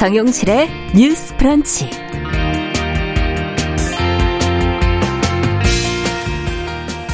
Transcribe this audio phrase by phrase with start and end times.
[0.00, 1.90] 정용실의 뉴스 프런치.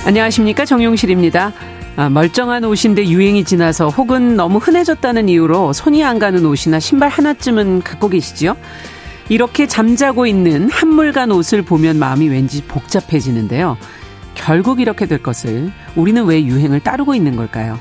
[0.05, 1.53] 안녕하십니까 정용실입니다.
[1.97, 7.83] 아, 멀쩡한 옷인데 유행이 지나서 혹은 너무 흔해졌다는 이유로 손이 안 가는 옷이나 신발 하나쯤은
[7.83, 8.55] 갖고 계시죠?
[9.31, 13.77] 이렇게 잠자고 있는 한물간 옷을 보면 마음이 왠지 복잡해지는데요.
[14.37, 17.81] 결국 이렇게 될 것을 우리는 왜 유행을 따르고 있는 걸까요?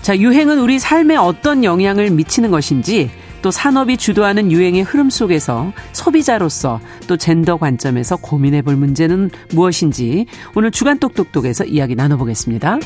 [0.00, 3.10] 자, 유행은 우리 삶에 어떤 영향을 미치는 것인지
[3.42, 10.70] 또 산업이 주도하는 유행의 흐름 속에서 소비자로서 또 젠더 관점에서 고민해 볼 문제는 무엇인지 오늘
[10.70, 12.78] 주간 똑똑똑에서 이야기 나눠보겠습니다.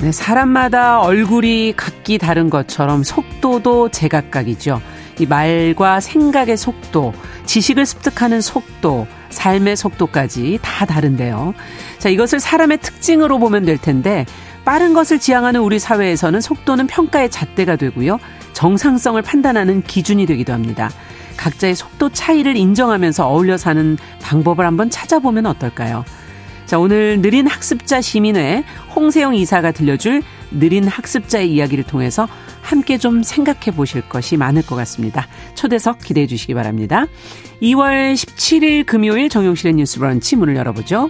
[0.00, 4.80] 네, 사람마다 얼굴이 각기 다른 것처럼 속도도 제각각이죠.
[5.18, 7.12] 이 말과 생각의 속도,
[7.46, 11.54] 지식을 습득하는 속도, 삶의 속도까지 다 다른데요.
[11.98, 14.24] 자, 이것을 사람의 특징으로 보면 될 텐데,
[14.68, 18.18] 빠른 것을 지향하는 우리 사회에서는 속도는 평가의 잣대가 되고요.
[18.52, 20.90] 정상성을 판단하는 기준이 되기도 합니다.
[21.38, 26.04] 각자의 속도 차이를 인정하면서 어울려 사는 방법을 한번 찾아보면 어떨까요?
[26.66, 28.62] 자, 오늘 느린 학습자 시민회
[28.94, 32.28] 홍세영 이사가 들려줄 느린 학습자의 이야기를 통해서
[32.60, 35.26] 함께 좀 생각해 보실 것이 많을 것 같습니다.
[35.54, 37.06] 초대석 기대해 주시기 바랍니다.
[37.62, 41.08] 2월 17일 금요일 정용실의 뉴스 브런치 문을 열어보죠.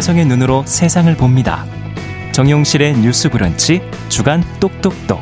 [0.00, 1.66] 여성의 눈으로 세상을 봅니다.
[2.32, 5.20] 정용실의 뉴스 브런치 주간 똑똑똑.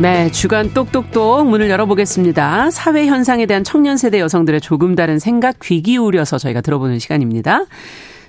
[0.00, 2.72] 네, 주간 똑똑똑 문을 열어보겠습니다.
[2.72, 7.64] 사회 현상에 대한 청년 세대 여성들의 조금 다른 생각 귀 기울여서 저희가 들어보는 시간입니다.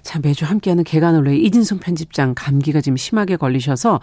[0.04, 4.00] 자, 매주 함께하는 개간올레의 이진성 편집장 감기가 지금 심하게 걸리셔서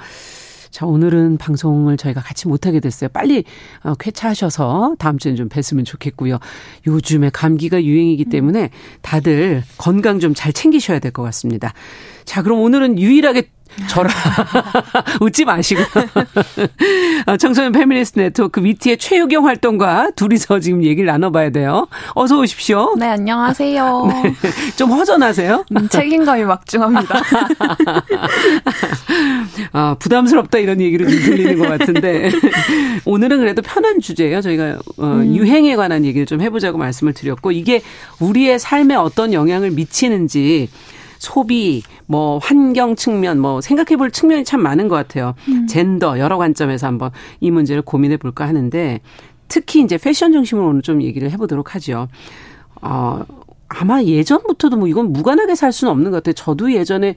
[0.71, 3.09] 자, 오늘은 방송을 저희가 같이 못하게 됐어요.
[3.11, 3.45] 빨리
[3.83, 6.39] 어, 쾌차하셔서 다음 주엔 좀 뵀으면 좋겠고요.
[6.87, 8.71] 요즘에 감기가 유행이기 때문에
[9.03, 11.73] 다들 건강 좀 잘 챙기셔야 될 것 같습니다.
[12.25, 13.51] 자, 그럼 오늘은 유일하게
[13.89, 14.11] 저랑
[15.21, 15.81] 웃지 마시고
[17.27, 21.87] 어, 청소년 페미니스트 네트워크 위티의 최유경 활동가 둘이서 지금 얘기를 나눠봐야 돼요.
[22.15, 22.95] 어서 오십시오.
[22.99, 24.07] 네 안녕하세요.
[24.23, 24.35] 네,
[24.77, 25.65] 좀 허전하세요?
[25.77, 27.21] 음, 책임감이 막중합니다.
[29.73, 32.31] 아 부담스럽다 이런 얘기를 좀 들리는 것 같은데
[33.05, 34.41] 오늘은 그래도 편한 주제예요.
[34.41, 35.35] 저희가 어, 음.
[35.37, 37.83] 유행에 관한 얘기를 좀 해보자고 말씀을 드렸고 이게
[38.21, 40.69] 우리의 삶에 어떤 영향을 미치는지.
[41.19, 45.35] 소비, 뭐 환경 측면, 뭐 생각해 볼 측면이 참 많은 것 같아요.
[45.49, 45.67] 음.
[45.67, 49.01] 젠더 여러 관점에서 한번 이 문제를 고민해 볼까 하는데
[49.49, 52.09] 특히 이제 패션 중심으로 오늘 좀 얘기를 해보도록 하죠.
[52.81, 53.23] 어,
[53.69, 56.33] 아마 예전부터도 뭐 이건 무관하게 살 수는 없는 것 같아요.
[56.33, 57.17] 저도 예전에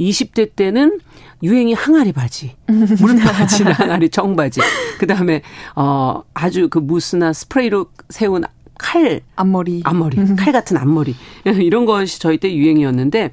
[0.00, 0.98] 20대 때는
[1.42, 4.60] 유행이 항아리 바지, 바지나 항아리 정바지,
[4.98, 5.42] 그 다음에
[5.76, 8.42] 어 아주 그 무스나 스프레이로 세운
[8.82, 11.14] 칼 앞머리 앞머리 칼 같은 앞머리
[11.46, 13.30] 이런 것이 저희 때 유행이었는데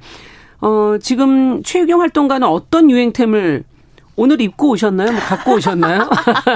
[0.62, 3.64] 어 지금 최유경 활동가는 어떤 유행템을
[4.16, 5.12] 오늘 입고 오셨나요?
[5.12, 6.10] 뭐 갖고 오셨나요?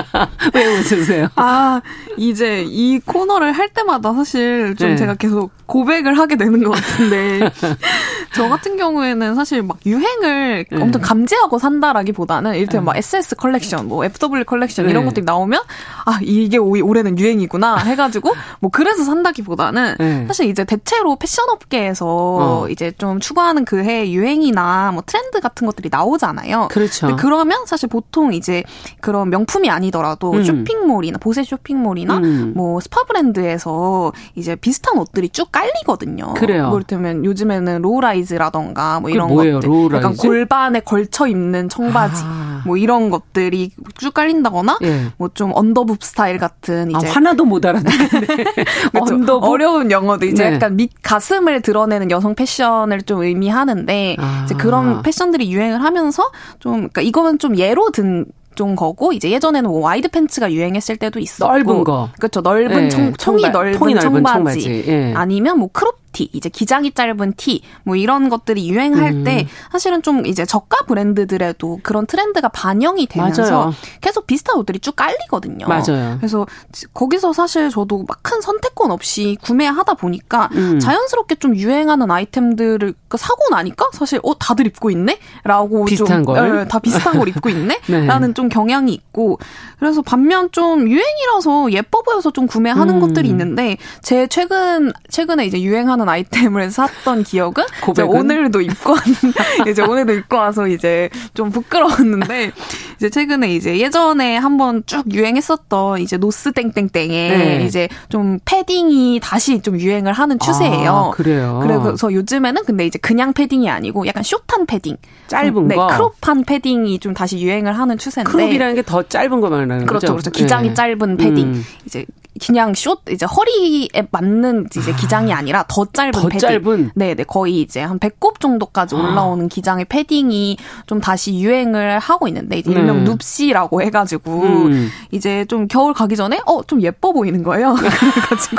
[0.53, 1.29] 왜 웃으세요?
[1.37, 1.81] 아,
[2.19, 4.97] 이제 이 코너를 할 때마다 사실 좀 네.
[4.97, 7.51] 제가 계속 고백을 하게 되는 것 같은데
[8.35, 10.83] 저 같은 경우에는 사실 막 유행을 네.
[10.83, 12.87] 엄청 감지하고 산다라기보다는 이를테면 네.
[12.87, 15.09] 막 SS 컬렉션, 뭐 FW 컬렉션 이런 네.
[15.09, 15.63] 것들이 나오면
[16.07, 20.27] 아 이게 올해는 유행이구나 해가지고 뭐 그래서 산다기보다는 네.
[20.27, 22.69] 사실 이제 대체로 패션 업계에서 어.
[22.69, 26.69] 이제 좀 추구하는 그 해 유행이나 뭐 트렌드 같은 것들이 나오잖아요.
[26.71, 27.15] 그렇죠.
[27.17, 28.65] 그러면 사실 보통 이제
[29.01, 30.45] 그런 명품이 아니더라도 음.
[30.45, 32.53] 쇼핑몰이나 보세 쇼핑몰이나 음.
[32.57, 36.35] 뭐 스파 브랜드에서 이제 비슷한 옷들이 쭉 깔리거든요.
[36.35, 36.69] 그래요.
[36.69, 39.97] 뭐 이를테면 요즘에는 low-rise라던가 뭐 이런 뭐예요, 것들.
[39.97, 42.23] 약간 골반에 걸쳐 입는 청바지.
[42.25, 42.55] 아.
[42.65, 45.07] 뭐 이런 것들이 쭉 깔린다거나 예.
[45.19, 48.27] 뭐좀 underboob 스타일 같은 이제 아, 하나도 못 알아듣는데
[48.99, 50.55] underboob 어려운 영어도 이제 네.
[50.55, 54.43] 약간 밑 가슴을 드러내는 여성 패션을 좀 의미하는데 아.
[54.45, 59.81] 이제 그런 패션들이 유행을 하면서 좀 그러니까 이거는 좀 예로 든좀 거고 이제 예전에는 뭐
[59.81, 62.89] wide pants가 유행했을 때도 있었고 넓은 거 그렇죠 넓은 네.
[62.89, 64.85] 청, 통이 넓은, 통이 넓은 청바지, 청바지.
[64.89, 65.13] 예.
[65.15, 69.25] 아니면 뭐 crop 티, 이제 기장이 짧은 티, 뭐 이런 것들이 유행할 음.
[69.25, 73.75] 때 사실은 좀 이제 저가 브랜드들에도 그런 트렌드가 반영이 되면서 맞아요.
[74.01, 75.67] 계속 비슷한 옷들이 쭉 깔리거든요.
[75.67, 76.17] 맞아요.
[76.17, 76.47] 그래서
[76.95, 80.81] 거기서 사실 저도 막 큰 선택권 없이 구매하다 보니까 음.
[80.81, 86.57] 자연스럽게 좀 유행하는 아이템들을 그 사고 나니까 사실 어 다들 입고 있네라고 비슷한 좀, 걸,
[86.57, 88.35] 네, 다 비슷한 걸 입고 있네라는 네.
[88.35, 89.39] 좀 경향이 있고
[89.79, 93.01] 그래서 반면 좀 유행이라서 예뻐 보여서 좀 구매하는 음.
[93.01, 99.01] 것들이 있는데 제 최근 최근에 이제 유행하는 않은 아이템을 샀던 기억은 이제 오늘도 입고 왔,
[99.69, 102.53] 이제 오늘도 입고 와서 이제 좀 부끄러웠는데
[102.97, 107.65] 이제 최근에 이제 예전에 한번 쭉 유행했었던 이제 노스 땡땡땡에 네.
[107.67, 110.91] 이제 좀 패딩이 다시 좀 유행을 하는 추세예요.
[110.93, 111.61] 아, 그래요.
[111.63, 114.97] 그래서 요즘에는 근데 이제 그냥 패딩이 아니고 약간 short한 패딩,
[115.27, 119.49] 짧은 네, 거, crop한 패딩이 좀 다시 유행을 하는 추세인데 crop이라는 게 더 짧은 거
[119.49, 120.13] 말하는 그렇죠, 거죠.
[120.13, 120.31] 그렇죠.
[120.31, 120.75] 기장이 네.
[120.75, 121.47] 짧은 패딩.
[121.47, 121.65] 음.
[121.87, 122.05] 이제
[122.45, 126.39] 그냥 숏 이제 허리에 맞는 이제 아, 기장이 아니라 더 짧은 더 패딩.
[126.41, 126.91] 짧은.
[126.95, 127.25] 네, 네.
[127.25, 128.99] 거의 이제 한 배꼽 정도까지 아.
[128.99, 133.11] 올라오는 기장의 패딩이 좀 다시 유행을 하고 있는데 이제 일명 네.
[133.11, 134.91] 눕시라고 해 가지고 음.
[135.13, 137.75] 이제 좀 겨울 가기 전에 어, 좀 예뻐 보이는 거예요.
[137.79, 137.91] 그래
[138.29, 138.57] 가지고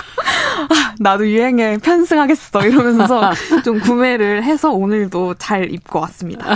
[0.69, 3.31] 아, 나도 유행에 편승하겠어 이러면서
[3.66, 6.45] 좀 구매를 해서 오늘도 잘 입고 왔습니다.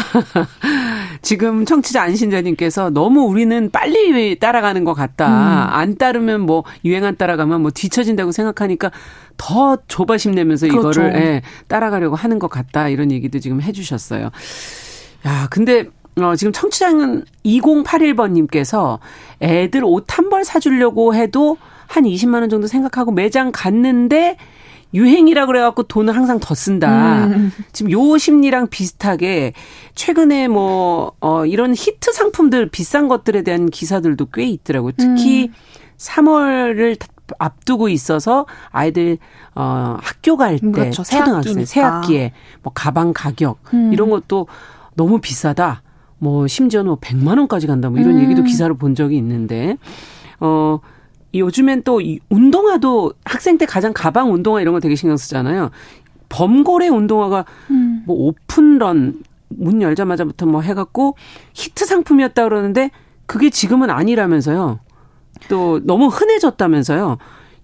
[1.21, 5.27] 지금 청취자 안신자님께서 너무 우리는 빨리 따라가는 것 같다.
[5.27, 5.73] 음.
[5.73, 8.91] 안 따르면 뭐 유행 안 따라가면 뭐 뒤처진다고 생각하니까
[9.37, 10.89] 더 조바심 내면서 그렇죠.
[11.01, 12.87] 이거를 예, 따라가려고 하는 것 같다.
[12.89, 14.29] 이런 얘기도 지금 해주셨어요.
[15.25, 15.85] 야, 근데
[16.21, 18.99] 어, 지금 청취자는 2081번님께서
[19.41, 21.57] 애들 옷 한 벌 사주려고 해도
[21.87, 24.37] 한 20만 원 정도 생각하고 매장 갔는데
[24.93, 27.25] 유행이라 그래갖고 돈을 항상 더 쓴다.
[27.25, 27.51] 음.
[27.71, 29.53] 지금 요 심리랑 비슷하게
[29.95, 34.93] 최근에 뭐, 어, 이런 히트 상품들 비싼 것들에 대한 기사들도 꽤 있더라고요.
[34.97, 35.53] 특히 음.
[35.97, 36.97] 3월을
[37.37, 39.17] 앞두고 있어서 아이들
[39.53, 41.03] 어 학교 갈때 그렇죠.
[41.03, 42.33] 초등학생 새 학기에
[42.63, 43.93] 뭐 가방 가격 음.
[43.93, 44.47] 이런 것도
[44.95, 45.83] 너무 비싸다.
[46.17, 47.89] 뭐 심지어는 뭐 100만 원까지 간다.
[47.89, 48.23] 뭐 이런 음.
[48.23, 49.77] 얘기도 기사를 본 적이 있는데
[50.39, 50.79] 어
[51.33, 55.69] 요즘엔 또 운동화도 학생 때 가장 가방 운동화 이런 거 되게 신경 쓰잖아요.
[56.29, 58.03] 범고래 운동화가 음.
[58.05, 61.15] 뭐 오픈런 문 열자마자부터 뭐 해갖고
[61.53, 62.91] 히트 상품이었다 그러는데
[63.25, 64.79] 그게 지금은 아니라면서요.
[65.49, 67.17] 또 너무 흔해졌다면서요.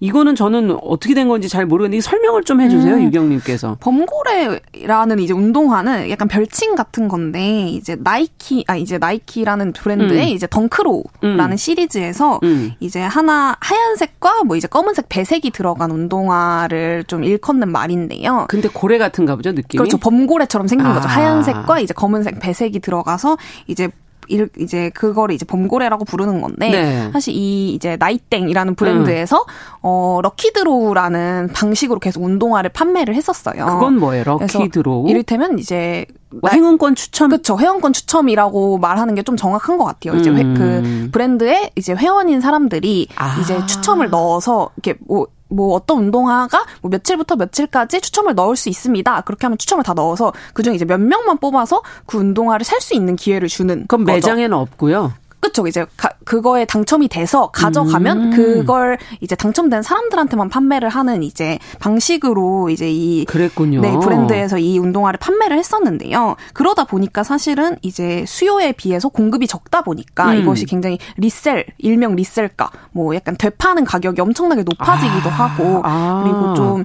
[0.06, 3.78] 이거는 저는 어떻게 된 건지 잘 모르겠는데 설명을 좀 해주세요, 음, 유경님께서.
[3.80, 10.36] 범고래라는 이제 운동화는 약간 별칭 같은 건데 이제 나이키 아 이제 나이키라는 브랜드의 음.
[10.36, 11.58] 이제 덩크로우라는 음.
[11.58, 12.74] 시리즈에서 음.
[12.80, 18.46] 이제 하나 하얀색과 뭐 이제 검은색 배색이 들어간 운동화를 좀 일컫는 말인데요.
[18.48, 19.80] 근데 고래 같은가 보죠, 느낌이.
[19.80, 20.94] 그렇죠, 범고래처럼 생긴 아.
[20.94, 21.08] 거죠.
[21.08, 23.38] 하얀색과 이제 검은색 배색이 들어가서
[23.68, 23.90] 이제
[24.28, 27.10] 이제 그거를 이제 범고래라고 부르는 건데 네.
[27.12, 29.80] 사실 이 이제 나이땡이라는 브랜드에서 음.
[29.82, 33.66] 어 lucky draw라는 방식으로 계속 운동화를 판매를 했었어요.
[33.66, 34.24] 그건 뭐예요?
[34.24, 35.10] lucky draw?
[35.10, 40.16] 이를테면 이제 뭐 행운권 추첨 그렇죠 회원권 추첨이라고 말하는 게 좀 정확한 것 같아요.
[40.20, 40.38] 이제 음.
[40.38, 43.38] 회, 그 브랜드에 이제 회원인 사람들이 아.
[43.42, 49.22] 이제 추첨을 넣어서 이렇게 뭐뭐 어떤 운동화가 뭐 며칠부터 며칠까지 추첨을 넣을 수 있습니다.
[49.22, 53.16] 그렇게 하면 추첨을 다 넣어서 그중에 이제 몇 명만 뽑아서 그 운동화를 살 수 있는
[53.16, 54.16] 기회를 주는 그럼 거죠.
[54.16, 55.14] 매장에는 없고요.
[55.46, 58.30] 그쵸 이제 가, 그거에 당첨이 돼서 가져가면 음.
[58.32, 63.82] 그걸 이제 당첨된 사람들한테만 판매를 하는 이제 방식으로 이제 이 그랬군요.
[63.82, 66.36] 네, 브랜드에서 이 운동화를 판매를 했었는데요.
[66.54, 70.42] 그러다 보니까 사실은 이제 수요에 비해서 공급이 적다 보니까 음.
[70.42, 75.32] 이것이 굉장히 리셀 일명 리셀가 뭐 약간 되파는 가격이 엄청나게 높아지기도 아.
[75.32, 76.24] 하고 아.
[76.24, 76.84] 그리고 좀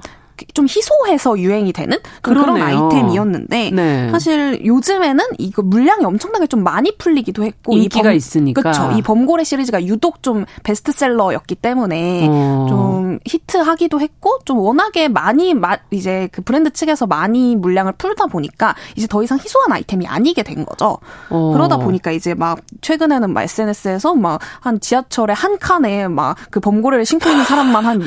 [0.53, 4.09] 좀 희소해서 유행이 되는 그런 아이템이었는데 네.
[4.11, 8.91] 사실 요즘에는 이거 물량이 엄청나게 좀 많이 풀리기도 했고 인기가 범, 있으니까 그렇죠.
[8.97, 12.65] 이 범고래 시리즈가 유독 좀 베스트셀러였기 때문에 어.
[12.69, 18.75] 좀 히트하기도 했고 좀 워낙에 많이 마, 이제 그 브랜드 측에서 많이 물량을 풀다 보니까
[18.95, 20.97] 이제 더 이상 희소한 아이템이 아니게 된 거죠.
[21.29, 21.51] 어.
[21.53, 27.05] 그러다 보니까 이제 막 최근에는 막 SNS에서 막 한 지하철에 한 칸에 막 그 범고래를
[27.05, 28.01] 신고 있는 사람만 한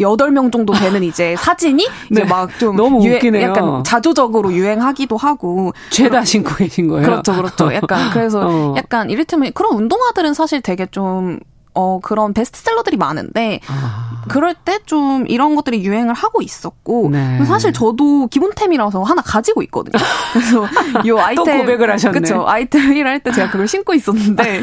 [0.00, 2.28] 여덟 명 정도 되는 이제 사진이 이제 네.
[2.28, 3.48] 막좀 너무 유행, 웃기네요.
[3.50, 7.04] 약간 자조적으로 유행하기도 하고 죄다 신고 계신 거예요.
[7.06, 7.72] 그렇죠, 그렇죠.
[7.74, 8.74] 약간 그래서 어.
[8.76, 11.38] 약간 이를테면 그런 운동화들은 사실 되게 좀
[11.74, 14.24] 어, 그런 베스트셀러들이 많은데, 아.
[14.28, 17.44] 그럴 때 좀 이런 것들이 유행을 하고 있었고, 네.
[17.44, 20.02] 사실 저도 기본템이라서 하나 가지고 있거든요.
[20.32, 20.66] 그래서
[21.06, 21.44] 요 아이템.
[21.44, 22.18] 또 고백을 하셨네.
[22.18, 22.44] 그쵸.
[22.48, 24.62] 아이템 1할 때 제가 그걸 신고 있었는데,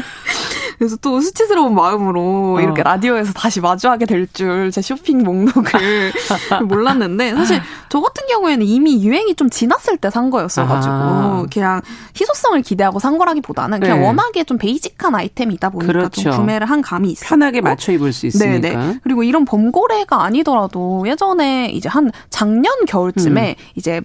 [0.78, 2.60] 그래서 또 수치스러운 마음으로 어.
[2.60, 6.12] 이렇게 라디오에서 다시 마주하게 될 줄 제 쇼핑 목록을
[6.66, 11.46] 몰랐는데 사실 저 같은 경우에는 이미 유행이 좀 지났을 때 산 거였어가지고 아.
[11.52, 11.80] 그냥
[12.18, 14.06] 희소성을 기대하고 산 거라기보다는 그냥 네.
[14.06, 16.22] 워낙에 좀 베이직한 아이템이다 보니까 그렇죠.
[16.22, 17.28] 좀 구매를 한 감이 있어요.
[17.28, 18.60] 편하게 맞춰 입을 수 있으니까.
[18.60, 19.00] 네네.
[19.02, 23.64] 그리고 이런 범고래가 아니더라도 예전에 이제 한 작년 겨울쯤에 음.
[23.74, 24.00] 이제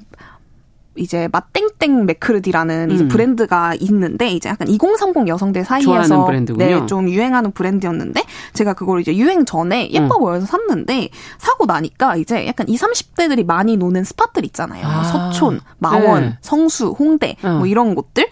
[0.96, 2.96] 이제 맛땡땡 매크르디라는 음.
[2.96, 6.26] 이제 브랜드가 있는데 이제 약간 2030 여성들 사이에서
[6.58, 8.22] 네, 좀 유행하는 브랜드였는데
[8.54, 10.20] 제가 그걸 이제 유행 전에 예뻐 음.
[10.20, 14.86] 보여서 샀는데 사고 나니까 이제 약간 20, 30대들이 많이 노는 스팟들 있잖아요.
[14.86, 15.04] 아.
[15.04, 16.38] 서촌, 마원, 네.
[16.42, 17.50] 성수, 홍대 어.
[17.60, 18.28] 뭐 이런 곳들에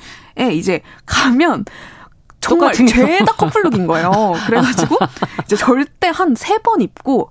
[0.52, 1.64] 이제 가면
[2.42, 4.12] 정말 죄다 커플룩인 거예요.
[4.48, 4.98] 그래가지고
[5.46, 7.30] 이제 절대 한 세 번 입고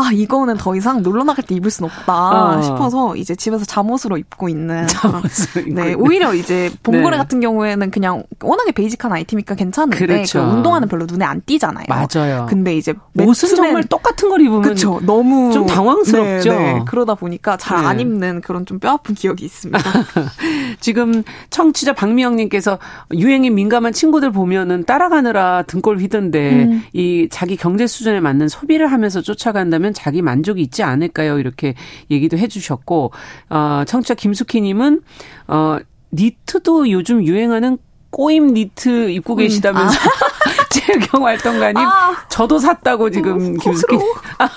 [0.00, 2.62] 아 이거는 더 이상 놀러 나갈 때 입을 순 없다 어.
[2.62, 4.86] 싶어서 이제 집에서 잠옷으로 입고 있는.
[4.86, 7.16] 잠옷으로 입고 네, 오히려 이제 봉고래 네.
[7.16, 10.40] 같은 경우에는 그냥 워낙에 베이직한 아이템이니까 괜찮은데 그렇죠.
[10.40, 11.84] 그 운동화는 별로 눈에 안 띄잖아요.
[11.88, 12.46] 맞아요.
[12.48, 16.50] 근데 이제 옷은 정말 똑같은 걸 입으면 그쵸, 너무 좀 당황스럽죠.
[16.50, 16.84] 네, 네.
[16.86, 18.02] 그러다 보니까 잘안 네.
[18.02, 19.78] 입는 그런 좀 뼈아픈 기억이 있습니다.
[20.80, 22.78] 지금 청취자 박미영님께서
[23.14, 26.82] 유행에 민감한 친구들 보면은 따라가느라 등골 휘던데 음.
[26.92, 31.38] 이 자기 경제 수준에 맞는 소비를 하면서 쫓아간다면 자기 만족이 있지 않을까요?
[31.38, 31.74] 이렇게
[32.10, 33.12] 얘기도 해주셨고
[33.50, 35.02] 어, 청취자 김숙희님은
[35.48, 35.78] 어
[36.12, 37.78] 니트도 요즘 유행하는
[38.10, 40.30] 꼬임 니트 입고 계시다면서 아.
[40.70, 42.16] 재경 활동가님 아.
[42.28, 43.98] 저도 샀다고 지금 어, 김숙희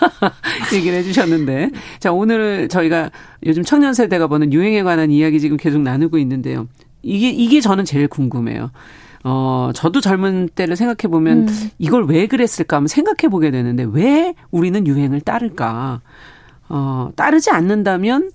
[0.73, 3.11] 얘기를 해주셨는데 자 오늘 저희가
[3.45, 6.67] 요즘 청년 세대가 보는 유행에 관한 이야기 지금 계속 나누고 있는데요.
[7.03, 8.71] 이게 이게 저는 제일 궁금해요.
[9.23, 11.69] 어, 저도 젊은 때를 생각해 보면 음.
[11.79, 16.01] 이걸 왜 그랬을까 하면 생각해 보게 되는데 왜 우리는 유행을 따를까?
[16.69, 18.31] 어, 따르지 않는다면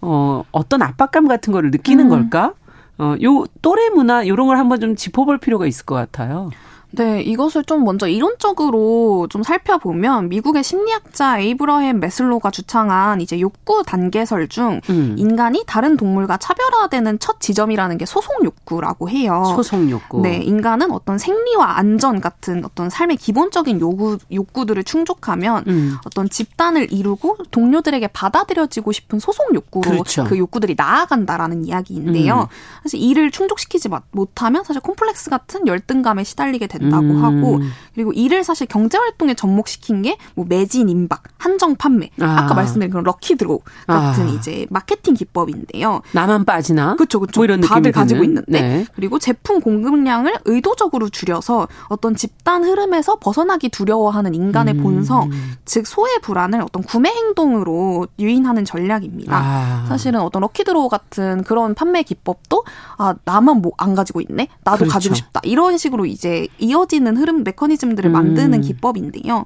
[0.00, 2.08] 어, 어떤 압박감 같은 거를 느끼는 음.
[2.08, 2.54] 걸까?
[2.98, 6.50] 어, 요 또래 문화 요런 걸 한번 좀 짚어볼 필요가 있을 것 같아요.
[6.92, 14.48] 네, 이것을 좀 먼저 이론적으로 좀 살펴보면 미국의 심리학자 에이브러햄 메슬로가 주창한 이제 욕구 단계설
[14.48, 15.14] 중 음.
[15.16, 19.44] 인간이 다른 동물과 차별화되는 첫 지점이라는 게 소속 욕구라고 해요.
[19.54, 20.20] 소속 욕구.
[20.22, 25.96] 네, 인간은 어떤 생리와 안전 같은 어떤 삶의 기본적인 요구 욕구들을 충족하면 음.
[26.04, 30.24] 어떤 집단을 이루고 동료들에게 받아들여지고 싶은 소속 욕구로 그렇죠.
[30.24, 32.48] 그 욕구들이 나아간다라는 이야기인데요.
[32.50, 32.82] 음.
[32.82, 36.79] 사실 이를 충족시키지 못하면 사실 콤플렉스 같은 열등감에 시달리게 된다.
[36.80, 37.24] 된다고 음.
[37.24, 37.60] 하고
[37.94, 42.46] 그리고 이를 사실 경제 활동에 접목시킨 게 뭐 매진 임박, 한정 판매, 아.
[42.46, 44.30] 까 말씀드린 그런 lucky draw 같은 아.
[44.30, 46.02] 이제 마케팅 기법인데요.
[46.12, 46.96] 나만 빠지나?
[46.96, 47.40] 그렇죠, 그렇죠.
[47.40, 48.86] 뭐 이런 다들 가지고 있는데 네.
[48.94, 54.82] 그리고 제품 공급량을 의도적으로 줄여서 어떤 집단 흐름에서 벗어나기 두려워하는 인간의 음.
[54.82, 55.30] 본성,
[55.64, 59.36] 즉 소외 불안을 어떤 구매 행동으로 유인하는 전략입니다.
[59.36, 59.84] 아.
[59.88, 62.64] 사실은 어떤 lucky draw 같은 그런 판매 기법도
[62.98, 64.92] 아 나만 뭐 안 가지고 있네, 나도 그렇죠.
[64.92, 68.60] 가지고 싶다 이런 식으로 이제 이 어지는 흐름 메커니즘들을 만드는 음.
[68.60, 69.44] 기법인데요.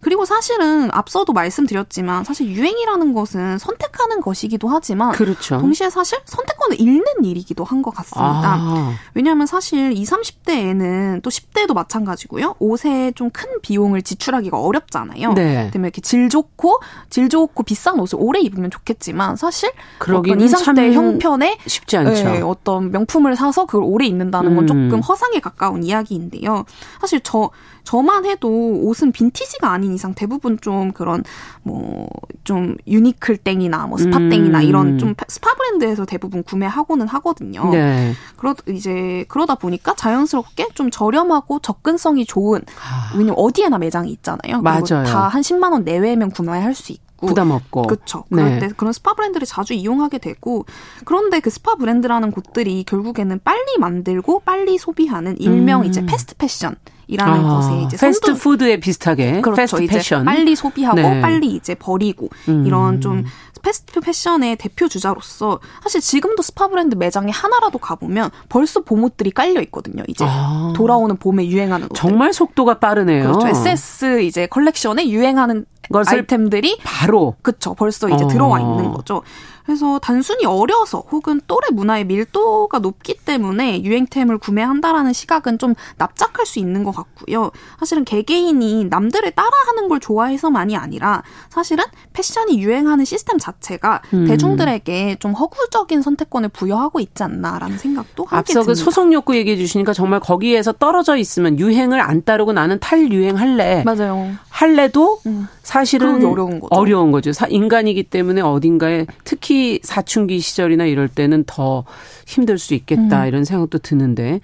[0.00, 5.58] 그리고 사실은 앞서도 말씀드렸지만 사실 유행이라는 것은 선택하는 것이기도 하지만 그렇죠.
[5.58, 8.56] 동시에 사실 선택권을 잃는 일이기도 한 것 같습니다.
[8.58, 8.94] 아.
[9.14, 12.56] 왜냐하면 사실 20, 30대에는 또 10대도 마찬가지고요.
[12.58, 15.34] 옷에 좀 큰 비용을 지출하기가 어렵잖아요.
[15.34, 15.70] 네.
[15.70, 20.92] 때문에 이렇게 질 좋고 질 좋고 비싼 옷을 오래 입으면 좋겠지만 사실 어떤 20, 30대
[20.92, 22.24] 형편에 쉽지 않죠.
[22.24, 24.66] 네, 어떤 명품을 사서 그걸 오래 입는다는 건 음.
[24.66, 26.64] 조금 허상에 가까운 이야기인데요.
[27.00, 27.50] 사실 저
[27.84, 28.48] 저만 해도
[28.82, 31.24] 옷은 빈티지가 아닌 이상 대부분 좀 그런
[31.62, 32.08] 뭐
[32.48, 34.64] 좀 유니클 땡이나 뭐 스파 땡이나 음.
[34.64, 37.68] 이런 좀 스파 브랜드에서 대부분 구매하고는 하거든요.
[37.70, 38.14] 네.
[38.38, 43.12] 그러 이제 그러다 보니까 자연스럽게 좀 저렴하고 접근성이 좋은 아.
[43.12, 44.62] 왜냐면 어디에나 매장이 있잖아요.
[44.62, 45.04] 맞아요.
[45.04, 48.24] 다 한 10만 원 내외면 구매할 수 있고 부담 없고 그렇죠.
[48.30, 48.58] 그럴 네.
[48.60, 50.64] 때 그런 스파 브랜드를 자주 이용하게 되고
[51.04, 55.84] 그런데 그 스파 브랜드라는 곳들이 결국에는 빨리 만들고 빨리 소비하는 일명 음.
[55.84, 59.56] 이제 fast fashion이라는 아, 것에 이제 패스트 푸드에 비슷하게 그렇죠.
[59.56, 61.20] fast fashion 빨리 소비하고 네.
[61.20, 62.66] 빨리 이제 버리고 음.
[62.66, 63.24] 이런 좀
[63.62, 70.04] fast fashion의 대표 주자로서 사실 지금도 스파 브랜드 매장에 하나라도 가보면 벌써 봄옷들이 깔려 있거든요.
[70.06, 70.72] 이제 아.
[70.76, 71.96] 돌아오는 봄에 유행하는 옷들.
[71.96, 73.32] 정말 속도가 빠르네요.
[73.32, 73.48] 그렇죠.
[73.48, 78.28] SS 이제 컬렉션에 유행하는 아이템들이 바로 그쵸 벌써 이제 어.
[78.28, 79.22] 들어와 있는 거죠.
[79.68, 86.58] 그래서 단순히 어려서 혹은 또래 문화의 밀도가 높기 때문에 유행템을 구매한다라는 시각은 좀 납작할 수
[86.58, 87.50] 있는 것 같고요.
[87.78, 91.84] 사실은 개개인이 남들을 따라하는 걸 좋아해서만이 아니라 사실은
[92.14, 94.26] 패션이 유행하는 시스템 자체가 음.
[94.26, 99.92] 대중들에게 좀 허구적인 선택권을 부여하고 있지 않나라는 생각도 함께 앞서 그 소속 욕구 얘기해 주시니까
[99.92, 103.82] 정말 거기에서 떨어져 있으면 유행을 안 따르고 나는 탈유행 할래.
[103.84, 104.32] 맞아요.
[104.48, 105.46] 할래도 음.
[105.62, 106.68] 사실은 어려운 거죠.
[106.70, 107.32] 어려운 거죠.
[107.50, 111.84] 인간이기 때문에 어딘가에 특히 사춘기 시절이나 이럴 때는 더
[112.26, 113.28] 힘들 수 있겠다 음.
[113.28, 114.40] 이런 생각도 드는데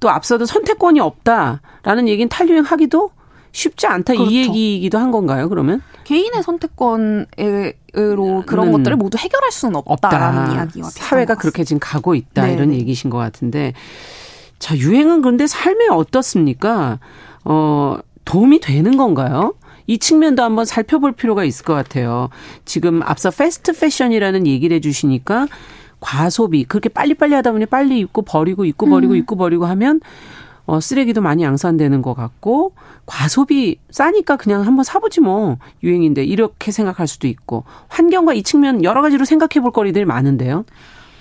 [0.00, 3.10] 또 앞서도 선택권이 없다라는 얘기는 탈유행하기도
[3.52, 4.30] 쉽지 않다 그렇죠.
[4.30, 5.48] 이 얘기이기도 한 건가요?
[5.48, 8.72] 그러면 개인의 선택권으로 그런 음.
[8.72, 10.54] 것들을 모두 해결할 수는 없다라는 없다.
[10.54, 12.76] 이야기와 사회가 그렇게 지금 가고 있다 네 이런 네.
[12.78, 13.72] 얘기신 것 같은데
[14.58, 16.98] 자 유행은 그런데 삶에 어떻습니까?
[17.44, 19.54] 어 도움이 되는 건가요?
[19.86, 22.28] 이 측면도 한번 살펴볼 필요가 있을 것 같아요.
[22.64, 25.48] 지금 앞서 fast fashion이라는 얘기를 해주시니까
[26.00, 29.18] 과소비 그렇게 빨리빨리 하다 보니 빨리 입고 버리고 입고 버리고 음.
[29.18, 30.00] 입고 버리고 하면
[30.64, 32.74] 어, 쓰레기도 많이 양산되는 것 같고
[33.06, 39.02] 과소비 싸니까 그냥 한번 사보지 뭐 유행인데 이렇게 생각할 수도 있고 환경과 이 측면 여러
[39.02, 40.64] 가지로 생각해 볼 거리들이 많은데요.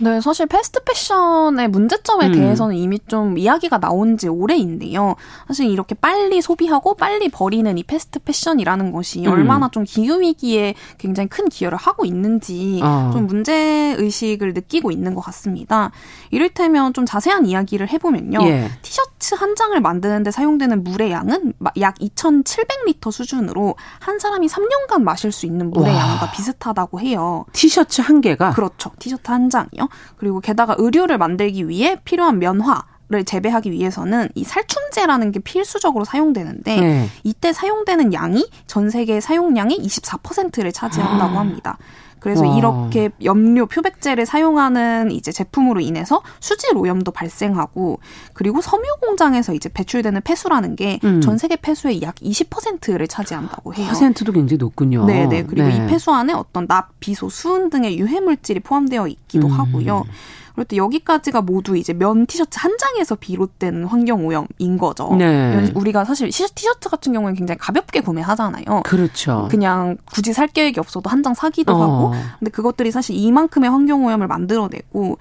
[0.02, 2.32] 네, 사실 fast fashion의 문제점에 음.
[2.34, 5.16] 대해서는 이미 좀 이야기가 나온 지 오래인데요.
[5.48, 9.32] 사실 이렇게 빨리 소비하고 빨리 버리는 이 fast fashion이라는 것이 음.
[9.32, 13.12] 얼마나 좀 기후위기에 굉장히 큰 기여를 하고 있는지 어.
[13.14, 15.92] 좀 문제의식을 느끼고 있는 것 같습니다.
[16.32, 18.40] 이를테면 좀 자세한 이야기를 해보면요.
[18.48, 18.72] 예.
[18.82, 25.46] 티셔츠 한 장을 만드는데 사용되는 물의 양은 약 2,700리터 수준으로 한 사람이 3년간 마실 수
[25.46, 26.00] 있는 물의 와.
[26.00, 27.46] 양과 비슷하다고 해요.
[27.54, 28.52] 티셔츠 한 개가?
[28.52, 28.90] 그렇죠.
[28.98, 29.91] 티셔츠 한 장이요.
[30.18, 36.80] 그리고 게다가 의류를 만들기 위해 필요한 면화, 를 재배하기 위해서는 이 살충제라는 게 필수적으로 사용되는데
[36.80, 37.10] 네.
[37.26, 41.40] 이때 사용되는 양이 전 세계 사용량의 24%를 차지한다고 아.
[41.42, 41.78] 합니다.
[42.22, 42.56] 그래서 와.
[42.56, 48.00] 이렇게 염료 표백제를 사용하는 이제 제품으로 인해서 수질 오염도 발생하고
[48.34, 51.38] 그리고 섬유 공장에서 이제 배출되는 폐수라는 게전 음.
[51.38, 53.88] 세계 폐수의 약 20%를 차지한다고 해요.
[53.90, 55.06] 퍼센트도 굉장히 높군요.
[55.06, 55.44] 네, 네.
[55.44, 55.76] 그리고 네.
[55.76, 59.52] 이 폐수 안에 어떤 납, 비소, 수은 등의 유해 물질이 포함되어 있기도 음.
[59.54, 60.06] 하고요.
[60.56, 65.16] 그리고 또 여기까지가 모두 이제 면 티셔츠 한 장에서 비롯된 환경 오염인 거죠.
[65.18, 65.72] 네.
[65.76, 68.82] 우리가 사실 티셔츠 같은 경우는 굉장히 가볍게 구매하잖아요.
[68.84, 69.48] 그렇죠.
[69.50, 71.82] 그냥 굳이 살 계획이 없어도 한 장 사기도 어.
[71.82, 72.14] 하고.
[72.40, 75.18] 근데 그것들이 사실 이만큼의 환경 오염을 만들어내고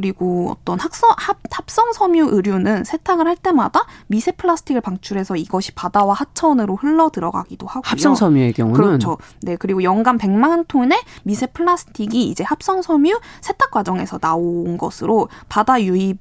[0.00, 6.14] 그리고 어떤 합성, 합, 합성 섬유 의류는 세탁을 할 때마다 미세 플라스틱을 방출해서 이것이 바다와
[6.14, 7.82] 하천으로 흘러 들어가기도 하고요.
[7.84, 9.18] 합성 섬유의 경우는 그렇죠.
[9.42, 15.82] 네, 그리고 연간 100만 톤의 미세 플라스틱이 이제 합성 섬유 세탁 과정에서 나온 것으로 바다
[15.82, 16.18] 유입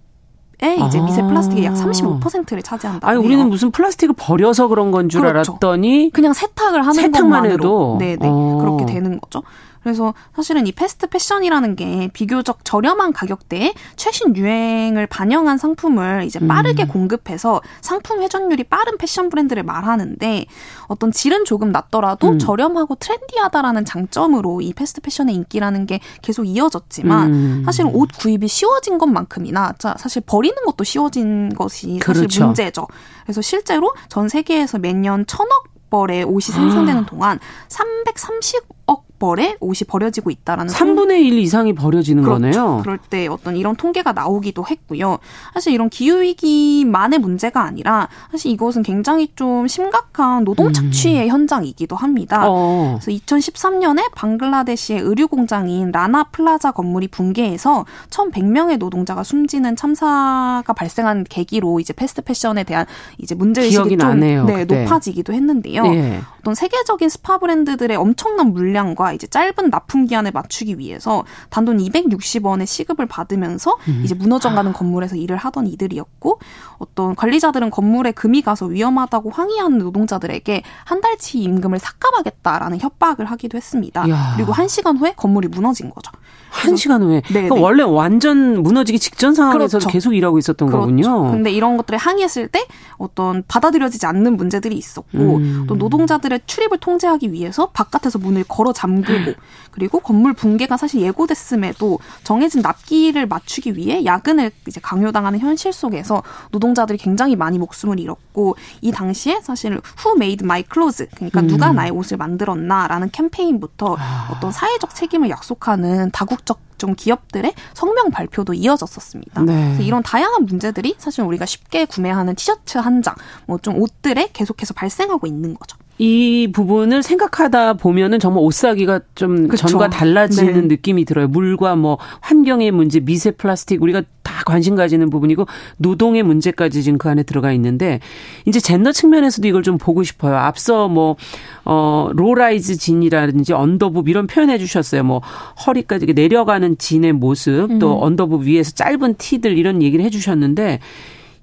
[0.62, 1.06] 에 이제 아.
[1.06, 3.08] 미세 플라스틱의 약 35%를 차지한다.
[3.08, 5.54] 아니 우리는 무슨 플라스틱을 버려서 그런 건줄 그렇죠.
[5.54, 8.58] 알았더니 그냥 세탁을 하는 세탁만 해도 네네 어.
[8.60, 9.42] 그렇게 되는 거죠.
[9.84, 16.84] 그래서 사실은 이 fast fashion이라는 게 비교적 저렴한 가격대에 최신 유행을 반영한 상품을 이제 빠르게
[16.84, 16.88] 음.
[16.88, 20.46] 공급해서 상품 회전율이 빠른 패션 브랜드를 말하는데
[20.88, 22.40] 어떤 질은 조금 낮더라도 음.
[22.40, 27.62] 저렴하고 트렌디하다라는 장점으로 이 fast fashion의 인기라는 게 계속 이어졌지만 음.
[27.66, 32.46] 사실은 옷 구입이 쉬워진 것만큼이나 자 사실 버리는 것도 쉬워진 것이 사실 그렇죠.
[32.46, 32.88] 문제죠.
[33.24, 37.06] 그래서 실제로 전 세계에서 매년 천억 벌의 옷이 생산되는 아.
[37.06, 42.42] 동안 330억 벌에 옷이 버려지고 있다라는 3분의 1 이상이 버려지는 그렇죠.
[42.42, 42.80] 거네요.
[42.82, 45.20] 그럴 때 어떤 이런 통계가 나오기도 했고요.
[45.54, 51.30] 사실 이런 기후 위기만의 문제가 아니라 사실 이것은 굉장히 좀 심각한 노동 착취의 음.
[51.30, 52.44] 현장이기도 합니다.
[52.48, 52.98] 어.
[53.02, 61.80] 그래서 2013년에 방글라데시의 의류 공장인 라나 플라자 건물이 붕괴해서 1,100명의 노동자가 숨지는 참사가 발생한 계기로
[61.80, 62.86] 이제 fast fashion에 대한
[63.18, 65.86] 이제 문제 의식이 좀 나네요, 네, 높아지기도 했는데요.
[65.86, 66.22] 예.
[66.40, 73.06] 어떤 세계적인 스파 브랜드들의 엄청난 물량과 이제 짧은 납품 기한에 맞추기 위해서 단돈 260원의 시급을
[73.06, 74.02] 받으면서 음.
[74.04, 76.40] 이제 무너져 가는 건물에서 일을 하던 이들이었고
[76.78, 84.10] 어떤 관리자들은 건물에 금이 가서 위험하다고 항의하는 노동자들에게 한 달치 임금을 삭감하겠다라는 협박을 하기도 했습니다.
[84.10, 84.34] 야.
[84.36, 86.12] 그리고 한 시간 후에 건물이 무너진 거죠.
[86.50, 87.22] 한 시간 후에.
[87.22, 87.62] 네, 그러니까 네.
[87.62, 89.90] 원래 완전 무너지기 직전 상황에서 그렇죠.
[89.90, 90.82] 계속 일하고 있었던 그렇죠.
[90.82, 91.32] 거군요.
[91.32, 92.66] 근데 이런 것들을 항의했을 때
[92.98, 95.66] 어떤 받아들여지지 않는 문제들이 있었고 음.
[95.68, 99.34] 또 노동자들의 출입을 통제하기 위해서 바깥에서 문을 걸어 잠 잠그고
[99.72, 106.98] 그리고 건물 붕괴가 사실 예고됐음에도 정해진 납기를 맞추기 위해 야근을 이제 강요당하는 현실 속에서 노동자들이
[106.98, 111.48] 굉장히 많이 목숨을 잃었고 이 당시에 사실 Who Made My Clothes 그러니까 음.
[111.48, 114.30] 누가 나의 옷을 만들었나라는 캠페인부터 아.
[114.32, 119.42] 어떤 사회적 책임을 약속하는 다국적 좀 기업들의 성명 발표도 이어졌었습니다.
[119.42, 119.78] 네.
[119.82, 125.28] 이런 다양한 문제들이 사실 우리가 쉽게 구매하는 티셔츠 한 장, 뭐 좀 옷들에 계속해서 발생하고
[125.28, 125.78] 있는 거죠.
[126.02, 129.68] 이 부분을 생각하다 보면은 정말 옷 사기가 좀 그쵸.
[129.68, 130.62] 전과 달라지는 네.
[130.62, 131.28] 느낌이 들어요.
[131.28, 135.46] 물과 뭐 환경의 문제, 미세 플라스틱 우리가 다 관심 가지는 부분이고
[135.78, 138.00] 노동의 문제까지 지금 그 안에 들어가 있는데
[138.46, 140.38] 이제 젠더 측면에서도 이걸 좀 보고 싶어요.
[140.38, 141.18] 앞서 뭐
[141.66, 145.04] 어, low-rise 진이라든지 underboob 이런 표현해 주셨어요.
[145.04, 145.22] 뭐
[145.68, 148.04] 허리까지 내려가는 진의 모습 또 음.
[148.04, 150.80] underboob 위에서 짧은 티들 이런 얘기를 해 주셨는데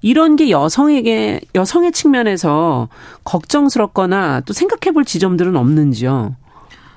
[0.01, 2.87] 이런 게 여성에게 여성의 측면에서
[3.23, 6.35] 걱정스럽거나 또 생각해 볼 지점들은 없는지요?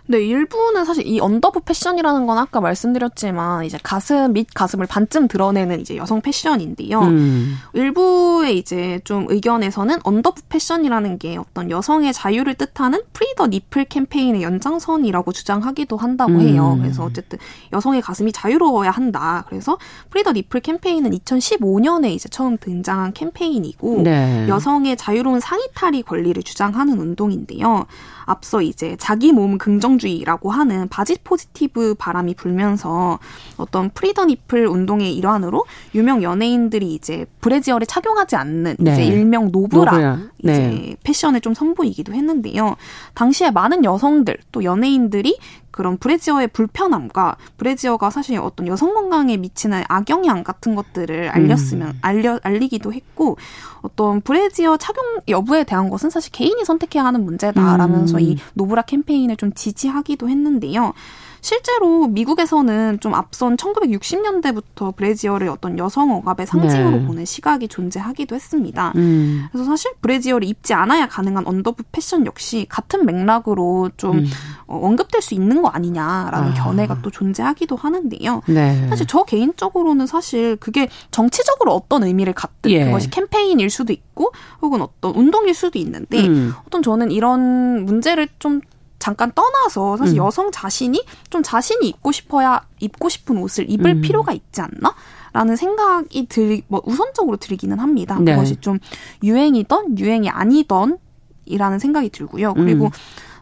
[0.07, 5.81] 네, 일부는 사실 이 underboob 패션이라는 건 아까 말씀드렸지만 이제 가슴 밑 가슴을 반쯤 드러내는
[5.81, 7.01] 이제 여성 패션인데요.
[7.01, 7.57] 음.
[7.75, 14.43] 일부의 이제 좀 의견에서는 underboob 패션이라는 게 어떤 여성의 자유를 뜻하는 Free the Nipple 캠페인의
[14.43, 16.41] 연장선이라고 주장하기도 한다고 음.
[16.41, 16.77] 해요.
[16.81, 17.39] 그래서 어쨌든
[17.73, 19.45] 여성의 가슴이 자유로워야 한다.
[19.49, 19.79] 그래서
[20.11, 24.47] Free the Nipple 캠페인은 2015년에 이제 처음 등장한 캠페인이고 네.
[24.49, 27.87] 여성의 자유로운 상의 탈의 권리를 주장하는 운동인데요.
[28.31, 33.19] 앞서 이제 자기 몸 긍정주의라고 하는 body positive 바람이 불면서
[33.57, 35.65] 어떤 Free the Nipple 운동의 일환으로
[35.97, 38.93] 유명 연예인들이 이제 브래지어를 착용하지 않는 네.
[38.93, 40.19] 이제 일명 노브라, 노브라.
[40.45, 40.53] 네.
[40.53, 42.77] 이제 패션을 좀 선보이기도 했는데요.
[43.15, 45.37] 당시에 많은 여성들 또 연예인들이
[45.71, 51.99] 그런 브래지어의 불편함과 브래지어가 사실 어떤 여성 건강에 미치는 악영향 같은 것들을 알렸으면 음.
[52.03, 53.37] 알려 알리기도 했고
[53.83, 58.21] 어떤 브래지어 착용 여부에 대한 것은 사실 개인이 선택해야 하는 문제다라면서 음.
[58.21, 60.93] 이 노브라 캠페인을 좀 지지하기도 했는데요.
[61.41, 67.07] 실제로 미국에서는 좀 앞선 1960년대부터 브래지어를 어떤 여성 억압의 상징으로 네.
[67.07, 68.93] 보는 시각이 존재하기도 했습니다.
[68.97, 69.47] 음.
[69.51, 74.27] 그래서 사실 브래지어를 입지 않아야 가능한 underboob 패션 역시 같은 맥락으로 좀 음.
[74.67, 76.55] 어, 언급될 수 있는 거 아니냐라는 아.
[76.55, 78.43] 견해가 또 존재하기도 하는데요.
[78.47, 78.89] 네.
[78.89, 82.85] 사실 저 개인적으로는 사실 그게 정치적으로 어떤 의미를 갖든 예.
[82.85, 86.53] 그것이 캠페인일 수도 있고 혹은 어떤 운동일 수도 있는데 음.
[86.67, 88.61] 어떤 저는 이런 문제를 좀
[89.01, 90.25] 잠깐 떠나서 사실 음.
[90.25, 94.01] 여성 자신이 좀 자신이 입고 싶어야 입고 싶은 옷을 입을 음.
[94.03, 94.95] 필요가 있지 않나?
[95.33, 98.19] 라는 생각이 들, 뭐 우선적으로 들기는 합니다.
[98.21, 98.35] 네.
[98.35, 98.79] 그것이 좀
[99.23, 100.99] 유행이던 유행이 아니던
[101.47, 102.55] 이라는 생각이 들고요.
[102.55, 102.91] 그리고 음.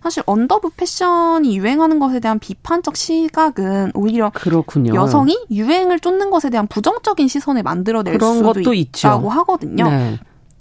[0.02, 4.94] 사실 언더부 패션이 유행하는 것에 대한 비판적 시각은 오히려 그렇군요.
[4.94, 9.08] 여성이 유행을 쫓는 것에 대한 부정적인 시선을 만들어낼 수도 있다고 있죠.
[9.08, 9.90] 하거든요.
[9.90, 10.18] 네.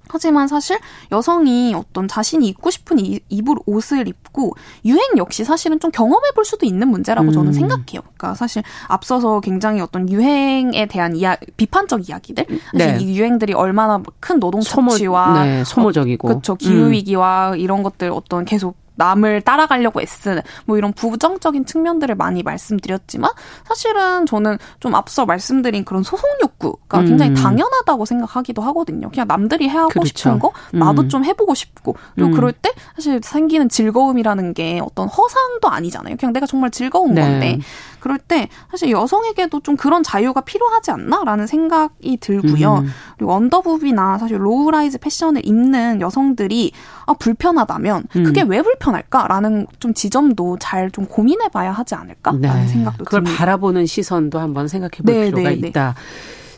[0.10, 0.80] 하지만 사실
[1.12, 4.54] 여성이 어떤 자신이 입고 싶은 입을 옷을 입고
[4.86, 7.34] 유행 역시 사실은 좀 경험해 볼 수도 있는 문제라고 음.
[7.34, 8.02] 저는 생각해요.
[8.02, 12.98] 그러니까 사실 앞서서 굉장히 어떤 유행에 대한 이야, 비판적 이야기들 사실 네.
[13.02, 16.56] 이 유행들이 얼마나 큰 노동 착취와 소모, 네, 소모적이고 어, 그렇죠.
[16.56, 17.60] 기후 위기와 음.
[17.60, 23.32] 이런 것들 어떤 계속 남을 따라가려고 애쓰는 뭐 이런 부정적인 측면들을 많이 말씀드렸지만
[23.66, 27.06] 사실은 저는 좀 앞서 말씀드린 그런 소송 욕구가 음.
[27.06, 29.10] 굉장히 당연하다고 생각하기도 하거든요.
[29.10, 30.10] 그냥 남들이 해 하고 그렇죠.
[30.16, 31.10] 싶은 거 나도 음.
[31.10, 32.34] 좀 해보고 싶고 그리고 음.
[32.34, 36.18] 그럴 때 사실 생기는 즐거움이라는 게 어떤 허상도 아니잖아요.
[36.18, 37.22] 그냥 내가 정말 즐거운 네.
[37.22, 37.60] 건데
[38.00, 42.80] 그럴 때 사실 여성에게도 좀 그런 자유가 필요하지 않나라는 생각이 들고요.
[42.80, 42.90] 음.
[43.18, 46.72] 그리고 underboob이나 사실 low-rise 패션을 입는 여성들이
[47.06, 48.24] 아 불편하다면 음.
[48.24, 52.68] 그게 왜 불편할까라는 좀 지점도 잘 좀 고민해 봐야 하지 않을까라는 네.
[52.68, 53.38] 생각도 그걸 듭니다.
[53.38, 55.68] 바라보는 시선도 한번 생각해 볼 네, 필요가 네, 네.
[55.68, 55.96] 있다.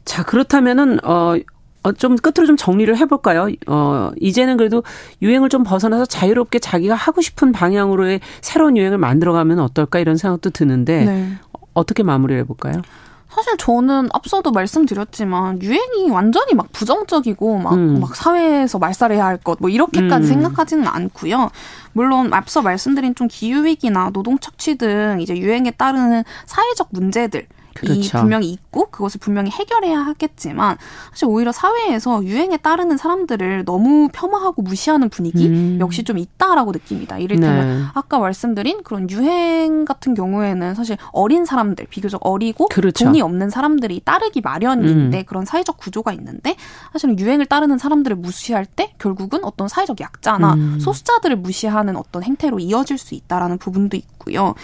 [0.05, 1.35] 자 그렇다면은 어.
[1.83, 3.47] 어, 좀 끝으로 좀 정리를 해볼까요?
[3.67, 4.83] 어, 이제는 그래도
[5.21, 11.05] 유행을 좀 벗어나서 자유롭게 자기가 하고 싶은 방향으로의 새로운 유행을 만들어가면 어떨까 이런 생각도 드는데
[11.05, 11.31] 네.
[11.73, 12.81] 어떻게 마무리를 해볼까요?
[13.29, 17.99] 사실 저는 앞서도 말씀드렸지만 유행이 완전히 막 부정적이고 막, 음.
[18.01, 20.27] 막 사회에서 말살해야 할 것 뭐 이렇게까지 음.
[20.27, 21.49] 생각하지는 않고요.
[21.93, 27.45] 물론 앞서 말씀드린 좀 기후 위기나 노동 착취 등 이제 유행에 따르는 사회적 문제들
[27.79, 27.99] 그렇죠.
[27.99, 30.77] 이 분명히 있고 그것을 분명히 해결해야 하겠지만
[31.11, 35.77] 사실 오히려 사회에서 유행에 따르는 사람들을 너무 폄하하고 무시하는 분위기 음.
[35.79, 37.17] 역시 좀 있다라고 느낍니다.
[37.17, 37.83] 이를테면 네.
[37.93, 43.05] 아까 말씀드린 그런 유행 같은 경우에는 사실 어린 사람들 비교적 어리고 그렇죠.
[43.05, 45.23] 돈이 없는 사람들이 따르기 마련인데 음.
[45.25, 46.55] 그런 사회적 구조가 있는데
[46.91, 50.79] 사실은 유행을 따르는 사람들을 무시할 때 결국은 어떤 사회적 약자나 음.
[50.79, 54.55] 소수자들을 무시하는 어떤 행태로 이어질 수 있다라는 부분도 있고요.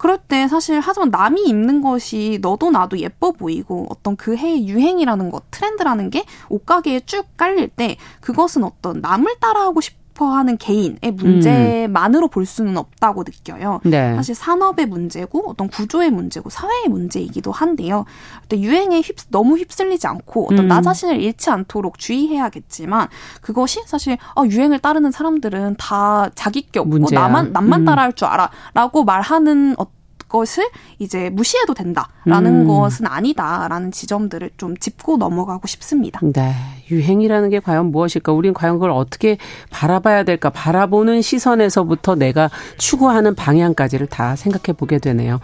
[0.00, 5.30] 그럴 때 사실 하지만 남이 입는 것이 너도 나도 예뻐 보이고 어떤 그 해의 유행이라는
[5.30, 12.26] 것, 트렌드라는 게 옷가게에 쭉 깔릴 때 그것은 어떤 남을 따라하고 싶 하는 개인의 문제만으로
[12.26, 12.30] 음.
[12.30, 13.80] 볼 수는 없다고 느껴요.
[13.84, 14.14] 네.
[14.14, 18.04] 사실 산업의 문제고 어떤 구조의 문제고 사회의 문제이기도 한데요.
[18.42, 20.68] 근데 유행에 휩, 너무 휩쓸리지 않고 어떤 음.
[20.68, 23.08] 나 자신을 잃지 않도록 주의해야겠지만
[23.40, 27.20] 그것이 사실 어, 유행을 따르는 사람들은 다 자기 게 없고 문제야.
[27.20, 27.84] 나만 남만 음.
[27.84, 29.99] 따라할 줄 알아라고 말하는 어떤
[30.30, 30.66] 것을
[30.98, 32.66] 이제 무시해도 된다라는 음.
[32.66, 36.20] 것은 아니다라는 지점들을 좀 짚고 넘어가고 싶습니다.
[36.22, 36.54] 네.
[36.90, 38.32] 유행이라는 게 과연 무엇일까?
[38.32, 39.36] 우린 과연 그걸 어떻게
[39.70, 40.50] 바라봐야 될까?
[40.50, 45.40] 바라보는 시선에서부터 내가 추구하는 방향까지를 다 생각해 보게 되네요.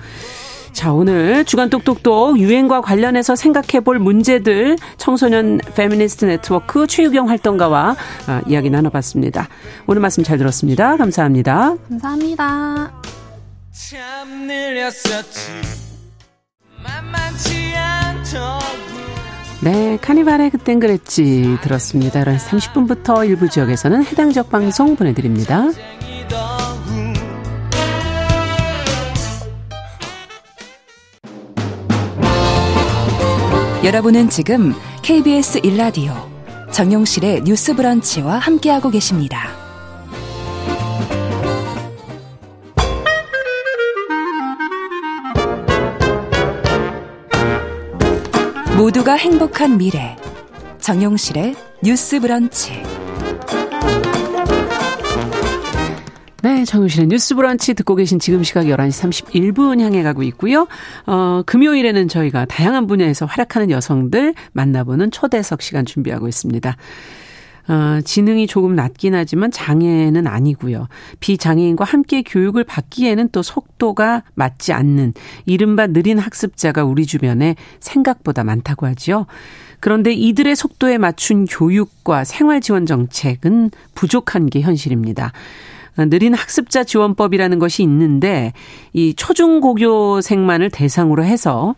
[0.72, 7.96] 자, 오늘 주간 똑똑똑 유행과 관련해서 생각해 볼 문제들 청소년 페미니스트 네트워크 최유경 활동가와
[8.28, 9.48] 어, 이야기 나눠봤습니다.
[9.86, 10.98] 오늘 말씀 잘 들었습니다.
[10.98, 11.76] 감사합니다.
[11.88, 13.05] 감사합니다.
[13.88, 15.52] 참 느렸었지
[16.82, 19.06] 만만치 않더군
[19.60, 22.24] 네, 카니발의 그땐 그랬지 들었습니다.
[22.24, 25.66] 11시 30분부터 일부 지역에서는 해당 지역 방송 보내드립니다.
[33.84, 36.12] 여러분은 지금 KBS 1라디오
[36.72, 39.65] 정용실의 뉴스 브런치와 함께하고 계십니다.
[48.76, 50.14] 모두가 행복한 미래
[50.80, 52.82] 정용실의 뉴스 브런치
[56.42, 60.68] 네, 정용실의 뉴스 브런치 듣고 계신 지금 시각 11시 31분 향해 가고 있고요.
[61.06, 66.76] 어, 금요일에는 저희가 다양한 분야에서 활약하는 여성들 만나보는 초대석 시간 준비하고 있습니다.
[67.68, 70.88] 어, 지능이 조금 낮긴 하지만 장애는 아니고요.
[71.20, 75.14] 비장애인과 함께 교육을 받기에는 또 속도가 맞지 않는
[75.46, 79.26] 이른바 느린 학습자가 우리 주변에 생각보다 많다고 하지요.
[79.80, 85.32] 그런데 이들의 속도에 맞춘 교육과 생활 지원 정책은 부족한 게 현실입니다.
[85.96, 88.52] 느린 학습자 지원법이라는 것이 있는데
[88.92, 91.74] 이 초중고교생만을 대상으로 해서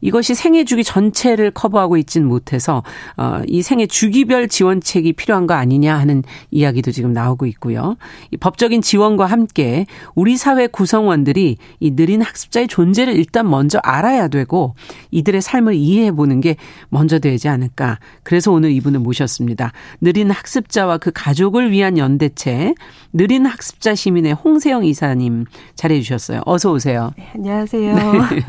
[0.00, 2.82] 이것이 생애 주기 전체를 커버하고 있지는 못해서
[3.16, 7.96] 어, 이 생애 주기별 지원책이 필요한 거 아니냐 하는 이야기도 지금 나오고 있고요.
[8.30, 14.74] 이 법적인 지원과 함께 우리 사회 구성원들이 이 느린 학습자의 존재를 일단 먼저 알아야 되고
[15.10, 16.56] 이들의 삶을 이해해 보는 게
[16.88, 17.98] 먼저 되지 않을까.
[18.22, 19.72] 그래서 오늘 이분을 모셨습니다.
[20.00, 22.74] 느린 학습자와 그 가족을 위한 연대체
[23.12, 26.42] 느린 학습자 시민의 홍세영 이사님 잘해 주셨어요.
[26.46, 27.12] 어서 오세요.
[27.16, 27.94] 네, 안녕하세요.
[27.94, 28.44] 네.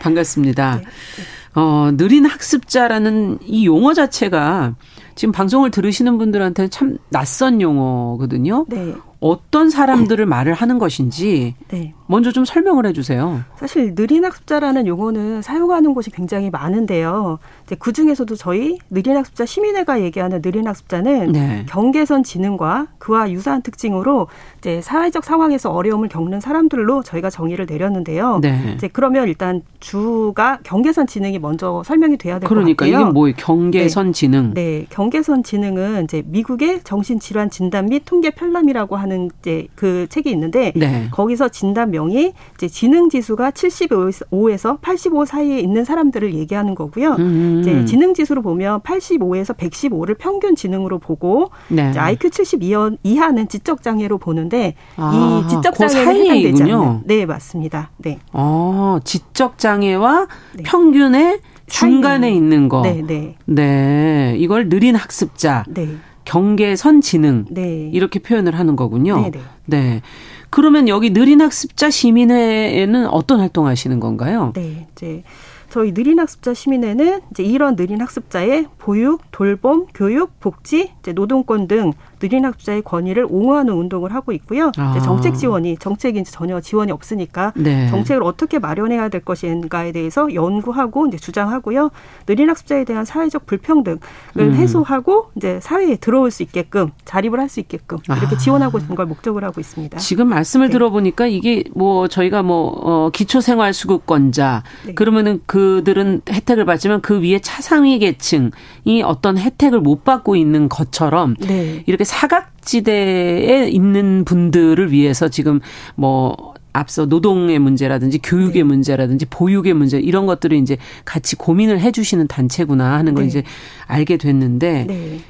[0.00, 0.75] 반갑습니다.
[0.82, 1.24] Yeah.
[1.56, 4.74] 어, 느린 학습자라는 이 용어 자체가
[5.14, 8.66] 지금 방송을 들으시는 분들한테는 참 낯선 용어거든요.
[8.68, 8.94] 네.
[9.20, 11.94] 어떤 사람들을 말을 하는 것인지 네.
[12.06, 13.42] 먼저 좀 설명을 해주세요.
[13.56, 17.38] 사실 느린 학습자라는 용어는 사용하는 곳이 굉장히 많은데요.
[17.78, 21.66] 그 중에서도 저희 느린 학습자 시민회가 얘기하는 느린 학습자는 네.
[21.68, 28.38] 경계선 지능과 그와 유사한 특징으로 이제 사회적 상황에서 어려움을 겪는 사람들로 저희가 정의를 내렸는데요.
[28.42, 28.74] 네.
[28.76, 32.74] 이제 그러면 일단 주가 경계선 지능이 먼저 설명이 돼야 될 것 같아요.
[32.74, 33.34] 그러니까 이게 뭐예요?
[33.38, 34.12] 경계선 네.
[34.12, 34.54] 지능.
[34.54, 40.72] 네, 경계선 지능은 이제 미국의 정신질환 진단 및 통계 편람이라고 하는 이제 그 책이 있는데
[40.74, 41.08] 네.
[41.10, 47.12] 거기서 진단명이 이제 지능 지수가 75에서 85 사이에 있는 사람들을 얘기하는 거고요.
[47.18, 47.60] 음.
[47.60, 51.90] 이제 지능 지수로 보면 85에서 115를 평균 지능으로 보고 네.
[51.90, 52.66] 이제 IQ 72
[53.04, 57.90] 이하는 지적 장애로 보는데 아, 이 지적 장애에 그 해당되지 않는 네, 맞습니다.
[57.98, 58.18] 네.
[58.32, 60.62] 어, 지적 장애와 네.
[60.64, 61.35] 평균의
[61.66, 62.82] 중간에 있는 거.
[62.82, 63.36] 네, 네.
[63.44, 64.36] 네.
[64.38, 65.64] 이걸 느린 학습자.
[65.68, 65.96] 네.
[66.24, 67.90] 경계선 지능 네.
[67.92, 69.16] 이렇게 표현을 하는 거군요.
[69.16, 69.30] 네네.
[69.30, 69.40] 네.
[69.66, 70.02] 네.
[70.50, 74.52] 그러면 여기 느린 학습자 시민회에는 어떤 활동하시는 건가요?
[74.54, 75.22] 네, 이제
[75.70, 81.92] 저희 느린 학습자 시민회는 이제 이런 느린 학습자의 보육, 돌봄, 교육, 복지, 이제 노동권 등
[82.18, 84.70] 느린 학습자의 권위를 옹호하는 운동을 하고 있고요.
[84.76, 84.98] 아.
[85.00, 87.88] 정책 지원이 정책이 전혀 지원이 없으니까 네.
[87.88, 91.90] 정책을 어떻게 마련해야 될 것인가에 대해서 연구하고 이제 주장하고요.
[92.26, 93.98] 느린 학습자에 대한 사회적 불평등을
[94.38, 94.54] 음.
[94.54, 98.38] 해소하고 이제 사회에 들어올 수 있게끔 자립을 할 수 있게끔 이렇게 아.
[98.38, 99.98] 지원하고 있는 걸 목적으로 하고 있습니다.
[99.98, 100.72] 지금 말씀을 네.
[100.72, 104.94] 들어보니까 이게 뭐 저희가 뭐 어, 기초생활수급권자 네.
[104.94, 111.82] 그러면은 그들은 혜택을 받지만 그 위에 차상위 계층이 어떤 혜택을 못 받고 있는 것처럼 네.
[111.86, 115.60] 이렇게 사각지대에 있는 분들을 위해서 지금
[115.94, 118.62] 뭐 앞서 노동의 문제라든지 교육의 네.
[118.62, 123.28] 문제라든지 보육의 문제 이런 것들을 이제 같이 고민을 해주시는 단체구나 하는 걸 네.
[123.28, 123.42] 이제
[123.86, 125.20] 알게 됐는데 네.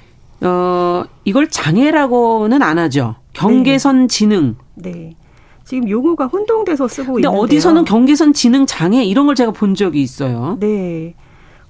[0.47, 3.17] 어 이걸 장애라고는 안 하죠.
[3.33, 4.07] 경계선 네.
[4.09, 4.57] 지능.
[4.75, 5.15] 네.
[5.65, 7.41] 지금 용어가 혼동돼서 쓰고 근데 있는데요.
[7.43, 10.57] 어디서는 경계선 지능 장애 이런 걸 제가 본 적이 있어요.
[10.61, 11.15] 네.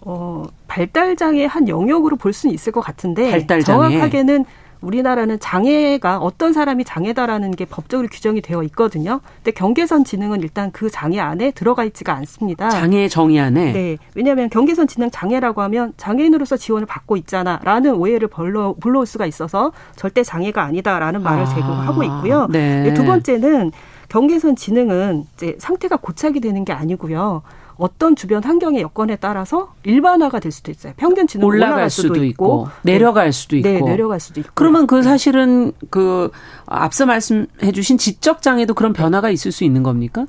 [0.00, 3.90] 어, 발달 장애 한 영역으로 볼 수는 있을 것 같은데 발달 장애.
[3.90, 4.44] 정확하게는
[4.80, 9.20] 우리나라는 장애가 어떤 사람이 장애다라는 게 법적으로 규정이 되어 있거든요.
[9.36, 12.70] 근데 경계선 지능은 일단 그 장애 안에 들어가 있지가 않습니다.
[12.70, 13.72] 장애 정의 안에?
[13.72, 13.96] 네.
[14.14, 19.72] 왜냐하면 경계선 지능 장애라고 하면 장애인으로서 지원을 받고 있잖아 라는 오해를 불러, 불러올 수가 있어서
[19.96, 22.46] 절대 장애가 아니다라는 말을 아, 제공하고 있고요.
[22.50, 22.92] 네.
[22.94, 23.72] 두 번째는
[24.08, 27.42] 경계선 지능은 이제 상태가 고착이 되는 게 아니고요.
[27.78, 30.92] 어떤 주변 환경의 여건에 따라서 일반화가 될 수도 있어요.
[30.96, 33.84] 평균 지능 올라갈, 올라갈 수도, 수도, 있고, 있고 내려갈 수도 네, 있고.
[33.86, 34.50] 네, 내려갈 수도 있고.
[34.54, 35.02] 그러면 그 네.
[35.02, 36.30] 사실은 그
[36.66, 40.26] 앞서 말씀해 주신 지적 장애도 그런 변화가 있을 수 있는 겁니까?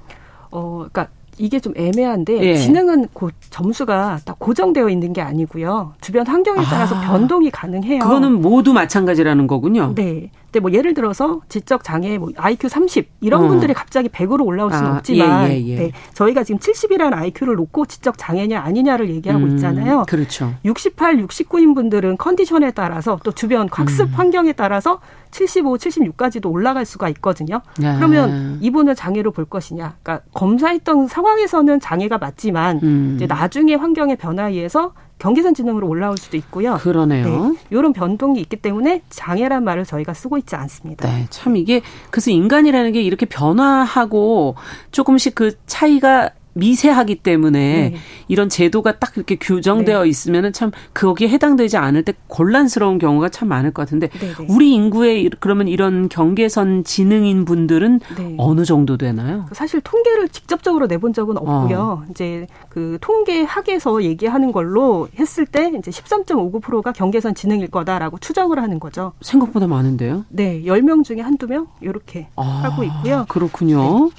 [0.51, 1.07] 어, 그러니까
[1.38, 2.55] 이게 좀 애매한데 예.
[2.57, 5.93] 지능은 고, 점수가 딱 고정되어 있는 게 아니고요.
[6.01, 7.99] 주변 환경에 따라서 아, 변동이 가능해요.
[7.99, 9.93] 그거는 모두 마찬가지라는 거군요.
[9.95, 10.31] 네.
[10.58, 13.48] 근데 뭐 예를 들어서 지적 장애 뭐 IQ 30 이런 어.
[13.48, 15.76] 분들이 갑자기 100으로 올라올 수는 아, 없지만 예, 예, 예.
[15.76, 20.06] 네, 저희가 지금 70이라는 IQ를 놓고 지적 장애냐 아니냐를 얘기하고 음, 있잖아요.
[20.08, 20.56] 그렇죠.
[20.65, 24.13] 68, 69인 분들은 컨디션에 따라서 또 주변 학습 음.
[24.13, 27.62] 환경에 따라서 75, 76까지도 올라갈 수가 있거든요.
[27.78, 27.96] 네.
[27.96, 29.98] 그러면 이분을 장애로 볼 것이냐?
[30.02, 33.13] 그러니까 검사했던 상황에서는 장애가 맞지만 음.
[33.15, 36.75] 이제 나중에 환경의 변화에 의해서 경계선 지능으로 올라올 수도 있고요.
[36.75, 37.25] 그러네요.
[37.25, 41.08] 네, 이런 변동이 있기 때문에 장애란 말을 저희가 쓰고 있지 않습니다.
[41.08, 44.56] 네, 참 이게 그래서 인간이라는 게 이렇게 변화하고
[44.91, 47.98] 조금씩 그 차이가 미세하기 때문에 네.
[48.28, 50.10] 이런 제도가 딱 이렇게 규정되어 네.
[50.10, 54.46] 있으면은 참 거기에 해당되지 않을 때 곤란스러운 경우가 참 많을 것 같은데 네, 네.
[54.50, 58.36] 우리 인구의 그러면 이런 경계선 지능인 분들은 네.
[58.38, 59.46] 어느 정도 되나요?
[59.54, 62.04] 사실 통계를 직접적으로 내본 적은 없고요.
[62.04, 62.06] 어.
[62.12, 69.13] 이제 그 통계학에서 얘기하는 걸로 했을 때 이제 13.59%가 경계선 지능일 거다라고 추정을 하는 거죠.
[69.22, 70.26] 생각보다 많은데요?
[70.30, 73.26] 네, 10명 중에 한두 명 이렇게 아, 하고 있고요.
[73.28, 74.10] 그렇군요.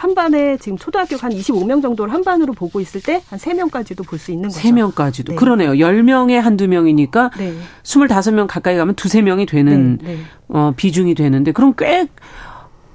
[0.00, 0.10] 네.
[0.10, 4.18] 한 반에 지금 초등학교 한 25명 정도를 한 반으로 보고 있을 때 한 3명까지도 볼
[4.18, 4.60] 수 있는 거죠.
[4.60, 5.30] 3명까지도.
[5.30, 5.34] 네.
[5.36, 5.72] 그러네요.
[5.72, 7.54] 10명에 한두 명이니까 네.
[7.82, 10.18] 25명 가까이 가면 두세 명이 되는 네, 네.
[10.48, 12.06] 어, 비중이 되는데 그럼 꽤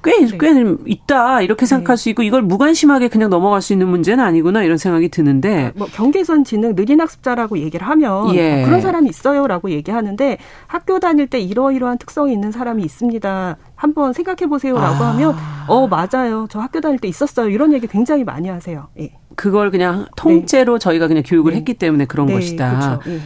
[0.06, 0.38] 꽤, 네.
[0.38, 2.02] 꽤 있다 이렇게 생각할 네.
[2.02, 6.44] 수 있고 이걸 무관심하게 그냥 넘어갈 수 있는 문제는 아니구나 이런 생각이 드는데 뭐 경계선
[6.44, 8.58] 지능 느린 학습자라고 얘기를 하면 예.
[8.58, 10.38] 뭐 그런 사람이 있어요 라고 얘기하는데
[10.68, 13.58] 학교 다닐 때 이러이러한 특성이 있는 사람이 있습니다.
[13.76, 15.14] 한번 생각해 보세요라고 아.
[15.14, 15.36] 하면
[15.68, 18.88] 어 맞아요 저 학교 다닐 때 있었어요 이런 얘기 굉장히 많이 하세요.
[19.00, 19.12] 예.
[19.36, 20.80] 그걸 그냥 통째로 네.
[20.80, 21.58] 저희가 그냥 교육을 네.
[21.58, 22.34] 했기 때문에 그런 네.
[22.34, 23.00] 것이다.
[23.00, 23.12] 그렇죠.
[23.12, 23.20] 예.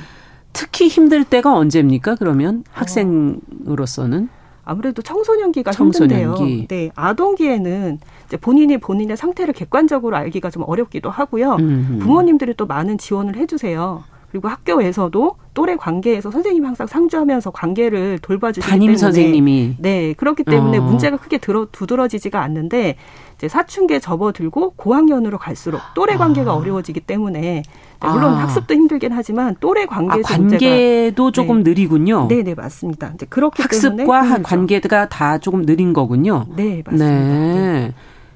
[0.53, 2.15] 특히 힘들 때가 언제입니까?
[2.15, 2.71] 그러면 어.
[2.71, 4.29] 학생으로서는
[4.69, 6.43] 아무래도 청소년기가 청소년기.
[6.43, 6.67] 힘든데요.
[6.67, 11.55] 네, 아동기에는 이제 본인이 본인의 상태를 객관적으로 알기가 좀 어렵기도 하고요.
[11.55, 11.99] 음흠.
[11.99, 14.03] 부모님들이 또 많은 지원을 해주세요.
[14.31, 20.77] 그리고 학교에서도 또래 관계에서 선생님이 항상 상주하면서 관계를 돌봐주시기 담임 때문에 선생님이 네 그렇기 때문에
[20.77, 20.81] 어.
[20.81, 22.95] 문제가 크게 들어 두드러지지가 않는데
[23.39, 26.55] 이제 사춘기에 접어들고 고학년으로 갈수록 또래 관계가 아.
[26.55, 27.63] 어려워지기 때문에 네,
[28.01, 28.41] 물론 아.
[28.41, 31.71] 학습도 힘들긴 하지만 또래 관계도 아, 관계도 조금 네.
[31.71, 32.27] 느리군요.
[32.27, 33.13] 네, 네 맞습니다.
[33.15, 36.47] 이제 그렇기 학습과 때문에 관계가 다 조금 느린 거군요.
[36.57, 37.05] 네 맞습니다.
[37.05, 37.61] 네.
[37.61, 37.93] 네.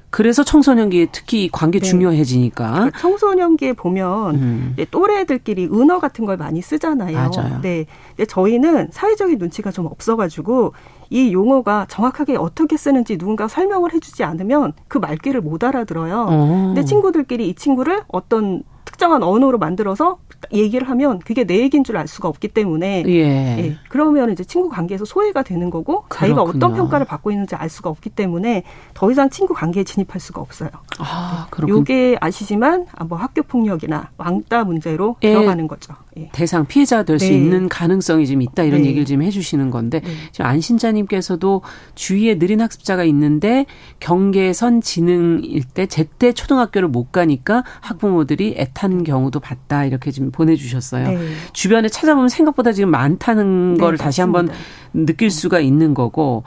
[0.08, 1.86] 그래서 청소년기에 특히 관계 네.
[1.86, 2.70] 중요해지니까.
[2.70, 4.76] 그러니까 청소년기에 보면 음.
[4.90, 7.14] 또래들끼리 은어 같은 걸 많이 쓰잖아요.
[7.14, 7.60] 맞아요.
[7.60, 7.86] 네.
[8.16, 10.72] 근데 저희는 사회적인 눈치가 좀 없어가지고
[11.14, 16.26] 이 용어가 정확하게 어떻게 쓰는지 누군가 설명을 해주지 않으면 그 말귀를 못 알아들어요.
[16.28, 16.46] 어.
[16.74, 20.18] 근데 친구들끼리 이 친구를 어떤 특정한 언어로 만들어서
[20.52, 23.58] 얘기를 하면 그게 내 얘기인 줄 알 수가 없기 때문에 예.
[23.58, 23.76] 예.
[23.88, 26.18] 그러면 이제 친구 관계에서 소외가 되는 거고 그렇군요.
[26.18, 30.40] 자기가 어떤 평가를 받고 있는지 알 수가 없기 때문에 더 이상 친구 관계에 진입할 수가
[30.40, 30.70] 없어요.
[30.98, 31.68] 아, 네.
[31.68, 35.30] 요게 아시지만 아, 뭐 학교 폭력이나 왕따 문제로 예.
[35.32, 35.94] 들어가는 거죠.
[36.16, 36.28] 예.
[36.32, 37.34] 대상 피해자 될수 네.
[37.34, 38.88] 있는 가능성이 좀 있다 이런 네.
[38.88, 40.10] 얘기를 지금 해주시는 건데 네.
[40.32, 41.62] 지금 안신자님께서도
[41.94, 43.66] 주위에 느린 학습자가 있는데
[44.00, 51.08] 경계선 지능일 때 제때 초등학교를 못 가니까 학부모들이 애탄 경우도 봤다 이렇게 지금 보내주셨어요.
[51.08, 51.18] 네.
[51.52, 54.50] 주변에 찾아보면 생각보다 지금 많다는 네, 걸 다시 한번
[54.92, 56.44] 느낄 수가 있는 거고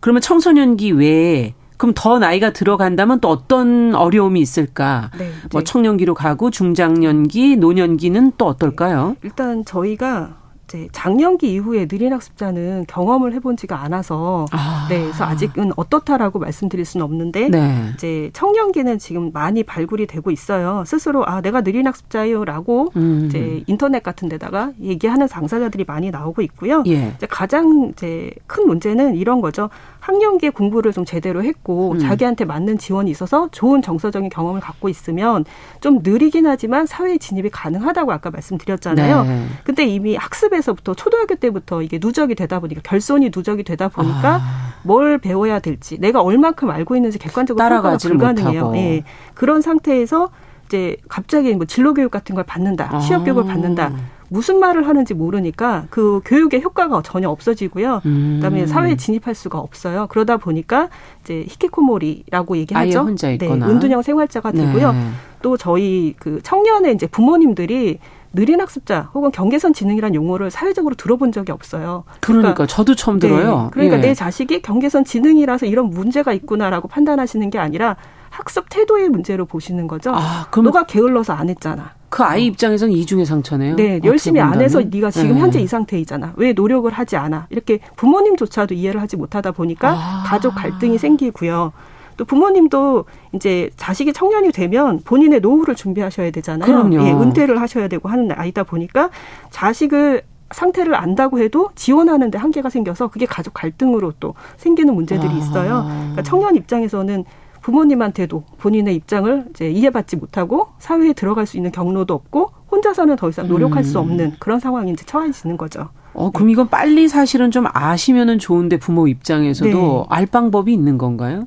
[0.00, 5.10] 그러면 청소년기 외에 그럼 더 나이가 들어간다면 또 어떤 어려움이 있을까?
[5.18, 9.10] 네, 뭐 청년기로 가고 중장년기, 노년기는 또 어떨까요?
[9.10, 14.86] 네, 일단 저희가 이제 장년기 이후에 느린 학습자는 경험을 해본 지가 않아서 아.
[14.90, 17.90] 네, 그래서 아직은 어떻다라고 말씀드릴 수는 없는데 네.
[17.94, 20.82] 이제 청년기는 지금 많이 발굴이 되고 있어요.
[20.84, 23.26] 스스로 아 내가 느린 학습자요라고 음.
[23.26, 26.82] 이제 인터넷 같은 데다가 얘기하는 당사자들이 많이 나오고 있고요.
[26.88, 27.12] 예.
[27.16, 29.70] 이제 가장 이제 큰 문제는 이런 거죠.
[30.00, 31.98] 학년기에 공부를 좀 제대로 했고 음.
[31.98, 35.44] 자기한테 맞는 지원이 있어서 좋은 정서적인 경험을 갖고 있으면
[35.80, 39.24] 좀 느리긴 하지만 사회 진입이 가능하다고 아까 말씀드렸잖아요.
[39.24, 39.46] 네.
[39.64, 44.40] 근데 이미 학습에 서부터 초등학교 때부터 이게 누적이 되다 보니까 결손이 누적이 되다 보니까 아.
[44.82, 48.72] 뭘 배워야 될지 내가 얼만큼 알고 있는지 객관적으로 따라가가 불가능해요.
[48.76, 49.04] 예.
[49.34, 50.30] 그런 상태에서
[50.66, 53.46] 이제 갑자기 뭐 진로 교육 같은 걸 받는다, 취업 교육을 아.
[53.46, 53.92] 받는다.
[54.28, 58.02] 무슨 말을 하는지 모르니까 그 교육의 효과가 전혀 없어지고요.
[58.06, 58.40] 음.
[58.40, 60.08] 그다음에 사회에 진입할 수가 없어요.
[60.10, 60.88] 그러다 보니까
[61.22, 63.00] 이제 히키코모리라고 얘기하죠.
[63.00, 63.66] 혼자 있거나.
[63.66, 64.92] 네, 은둔형 생활자가 되고요.
[64.92, 64.98] 네.
[65.42, 68.00] 또 저희 그 청년의 이제 부모님들이
[68.36, 72.04] 느린 학습자 혹은 경계선 지능이란 용어를 사회적으로 들어본 적이 없어요.
[72.20, 73.70] 그러니까, 그러니까 저도 처음 네, 들어요.
[73.72, 74.00] 그러니까 예.
[74.00, 77.96] 내 자식이 경계선 지능이라서 이런 문제가 있구나라고 판단하시는 게 아니라
[78.28, 80.12] 학습 태도의 문제로 보시는 거죠.
[80.14, 81.94] 아, 그럼 너가 게을러서 안 했잖아.
[82.10, 82.46] 그 아이 어.
[82.46, 83.76] 입장에서는 이중의 상처네요.
[83.76, 85.40] 네, 열심히 안 해서 네가 지금 네.
[85.40, 86.34] 현재 이 상태이잖아.
[86.36, 87.46] 왜 노력을 하지 않아?
[87.48, 90.24] 이렇게 부모님조차도 이해를 하지 못하다 보니까 아.
[90.26, 91.72] 가족 갈등이 생기고요.
[92.16, 96.66] 또 부모님도 이제 자식이 청년이 되면 본인의 노후를 준비하셔야 되잖아요.
[96.66, 97.06] 그럼요.
[97.06, 99.10] 예, 은퇴를 하셔야 되고 하는 아이다 보니까
[99.50, 105.36] 자식을 상태를 안다고 해도 지원하는 데 한계가 생겨서 그게 가족 갈등으로 또 생기는 문제들이 아.
[105.36, 105.84] 있어요.
[105.86, 107.24] 그러니까 청년 입장에서는
[107.62, 113.48] 부모님한테도 본인의 입장을 이제 이해받지 못하고 사회에 들어갈 수 있는 경로도 없고 혼자서는 더 이상
[113.48, 114.02] 노력할 수 음.
[114.02, 115.88] 없는 그런 상황이 이제 처해지는 거죠.
[116.14, 120.04] 어, 그럼 이건 빨리 사실은 좀 아시면은 좋은데 부모 입장에서도 네.
[120.08, 121.46] 알 방법이 있는 건가요?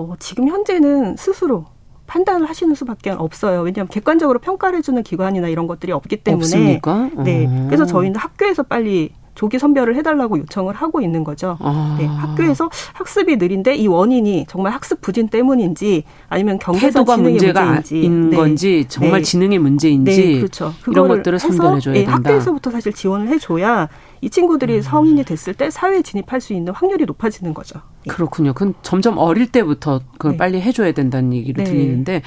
[0.00, 1.66] 어, 지금 현재는 스스로
[2.06, 3.60] 판단을 하시는 수밖에 없어요.
[3.60, 6.42] 왜냐하면 객관적으로 평가를 해주는 기관이나 이런 것들이 없기 때문에.
[6.44, 7.10] 없습니까?
[7.22, 7.48] 네.
[7.68, 11.56] 그래서 저희는 학교에서 빨리 조기 선별을 해달라고 요청을 하고 있는 거죠.
[11.60, 11.96] 아.
[11.98, 18.02] 네, 학교에서 학습이 느린데 이 원인이 정말 학습 부진 때문인지 아니면 경계선 지능의 문제가 문제인지
[18.02, 18.36] 있는 네.
[18.36, 19.22] 건지 정말 네.
[19.22, 20.74] 지능의 문제인지 네, 그렇죠.
[20.88, 22.16] 이런 것들을 선별해줘야 네, 된다.
[22.16, 23.88] 학교에서부터 사실 지원을 해줘야
[24.20, 24.82] 이 친구들이 음.
[24.82, 27.80] 성인이 됐을 때 사회에 진입할 수 있는 확률이 높아지는 거죠.
[28.06, 28.10] 예.
[28.10, 28.52] 그렇군요.
[28.52, 30.36] 그건 점점 어릴 때부터 그걸 네.
[30.36, 31.70] 빨리 해줘야 된다는 얘기를 네.
[31.70, 32.22] 들리는데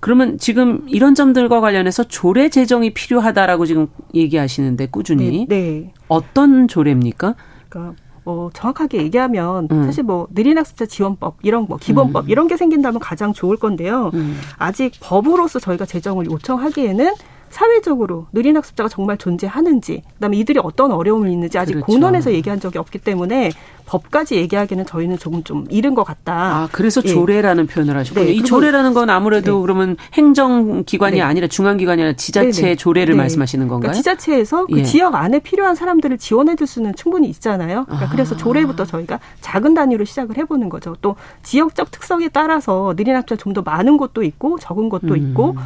[0.00, 5.56] 그러면 지금 이런 점들과 관련해서 조례 제정이 필요하다라고 지금 얘기하시는데 꾸준히 네.
[5.56, 5.92] 네.
[6.08, 7.34] 어떤 조례입니까?
[7.68, 7.94] 그러니까
[8.24, 9.84] 뭐 정확하게 얘기하면 음.
[9.84, 12.30] 사실 뭐 느린 학습자 지원법 이런 뭐 기본법 음.
[12.30, 14.10] 이런 게 생긴다면 가장 좋을 건데요.
[14.14, 14.36] 음.
[14.58, 17.14] 아직 법으로서 저희가 제정을 요청하기에는
[17.56, 21.86] 사회적으로 느린 학습자가 정말 존재하는지, 그다음에 이들이 어떤 어려움을 있는지 아직 그렇죠.
[21.86, 23.50] 공론에서 얘기한 적이 없기 때문에
[23.86, 26.34] 법까지 얘기하기는 저희는 조금 좀 이른 것 같다.
[26.34, 27.08] 아, 그래서 예.
[27.08, 28.26] 조례라는 표현을 하셨군요.
[28.26, 29.62] 네, 이 조례라는 건 아무래도 네.
[29.62, 31.22] 그러면 행정기관이 네.
[31.22, 32.74] 아니라 중앙기관이 아니라 지자체 네, 네.
[32.76, 33.22] 조례를 네.
[33.22, 33.92] 말씀하시는 건가요?
[33.92, 34.82] 그러니까 지자체에서 그 예.
[34.82, 37.84] 지역 안에 필요한 사람들을 지원해 줄 수는 충분히 있잖아요.
[37.86, 38.10] 그러니까 아.
[38.10, 40.94] 그래서 조례부터 저희가 작은 단위로 시작을 해보는 거죠.
[41.00, 45.16] 또 지역적 특성에 따라서 느린 학자 좀 더 많은 곳도 있고 적은 곳도 음.
[45.16, 45.56] 있고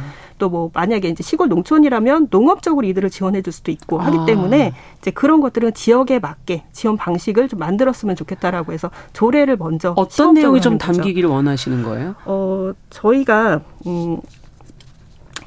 [0.41, 4.25] 또 뭐 만약에 이제 시골 농촌이라면 농업적으로 이들을 지원해 줄 수도 있고 하기 아.
[4.25, 10.33] 때문에 이제 그런 것들은 지역에 맞게 지원 방식을 좀 만들었으면 좋겠다라고 해서 조례를 먼저 어떤
[10.33, 12.15] 내용이 좀 담기기를 원하시는 거예요?
[12.25, 14.19] 어 저희가 음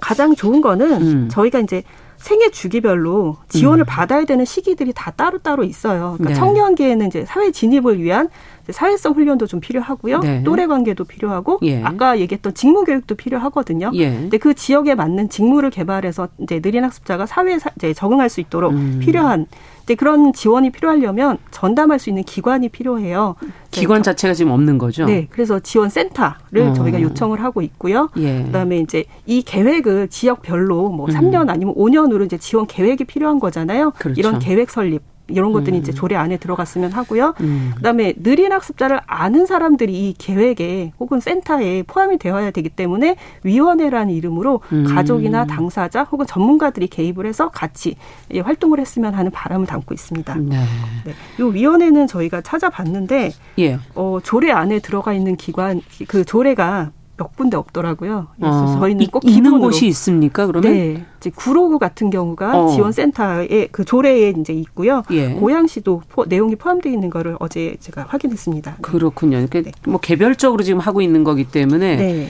[0.01, 1.29] 가장 좋은 거는 음.
[1.29, 1.83] 저희가 이제
[2.17, 3.87] 생애 주기별로 지원을 음.
[3.87, 6.15] 받아야 되는 시기들이 다 따로따로 있어요.
[6.17, 6.35] 그러니까 네.
[6.35, 8.29] 청년기에는 이제 사회 진입을 위한
[8.73, 10.21] 사회성 훈련도 좀 필요하고요.
[10.21, 10.43] 네.
[10.45, 11.83] 또래 관계도 필요하고 예.
[11.83, 13.91] 아까 얘기했던 직무 교육도 필요하거든요.
[13.95, 14.11] 예.
[14.13, 19.01] 근데 그 지역에 맞는 직무를 개발해서 이제 느린 학습자가 사회에 이제 적응할 수 있도록 음.
[19.03, 19.47] 필요한
[19.85, 23.37] 근데 그런 지원이 필요하려면 전담할 수 있는 기관이 필요해요.
[23.71, 25.05] 기관 자체가 지금 없는 거죠?
[25.05, 25.27] 네.
[25.29, 26.73] 그래서 지원 센터를 어.
[26.73, 28.09] 저희가 요청을 하고 있고요.
[28.17, 28.45] 예.
[28.45, 31.11] 그다음에 이제 이 계획을 지역별로 뭐 음.
[31.11, 33.93] 3년 아니면 5년으로 이제 지원 계획이 필요한 거잖아요.
[33.99, 34.19] 그렇죠.
[34.19, 35.81] 이런 계획 설립 이런 것들이 음.
[35.81, 37.35] 이제 조례 안에 들어갔으면 하고요.
[37.41, 37.73] 음.
[37.77, 44.61] 그다음에 느린 학습자를 아는 사람들이 이 계획에 혹은 센터에 포함이 되어야 되기 때문에 위원회라는 이름으로
[44.73, 44.85] 음.
[44.85, 47.97] 가족이나 당사자 혹은 전문가들이 개입을 해서 같이
[48.43, 50.35] 활동을 했으면 하는 바람을 담고 있습니다.
[50.37, 50.65] 네.
[51.05, 51.15] 네.
[51.39, 53.79] 이 위원회는 저희가 찾아봤는데 예.
[53.95, 58.27] 어, 조례 안에 들어가 있는 기관 그 조례가 몇 군데 없더라고요.
[58.37, 60.47] 그래서 어, 저희는 꼭 있는 곳이 있습니까?
[60.47, 62.69] 그러면 네, 이제 구로구 같은 경우가 어.
[62.69, 65.03] 지원센터에 그 조례에 이제 있고요.
[65.13, 65.35] 예.
[65.35, 68.79] 고양시도 포, 내용이 포함되어 있는 거를 어제 제가 확인했습니다.
[68.83, 69.47] 그렇군요.
[69.49, 69.73] 그러니까 네.
[69.87, 72.29] 뭐 개별적으로 지금 하고 있는 거기 때문에 네.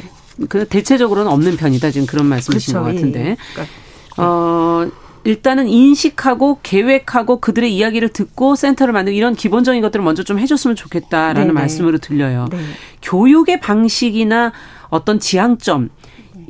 [0.48, 2.86] 그 대체적으로는 없는 편이다 지금 그런 말씀이신 그렇죠.
[2.86, 3.20] 것 같은데.
[3.20, 3.36] 예.
[3.54, 3.74] 그러니까,
[4.18, 5.03] 어.
[5.24, 11.40] 일단은 인식하고 계획하고 그들의 이야기를 듣고 센터를 만들고 이런 기본적인 것들을 먼저 좀 해줬으면 좋겠다라는
[11.42, 11.52] 네네.
[11.52, 12.46] 말씀으로 들려요.
[12.50, 12.58] 네.
[13.02, 14.52] 교육의 방식이나
[14.90, 15.88] 어떤 지향점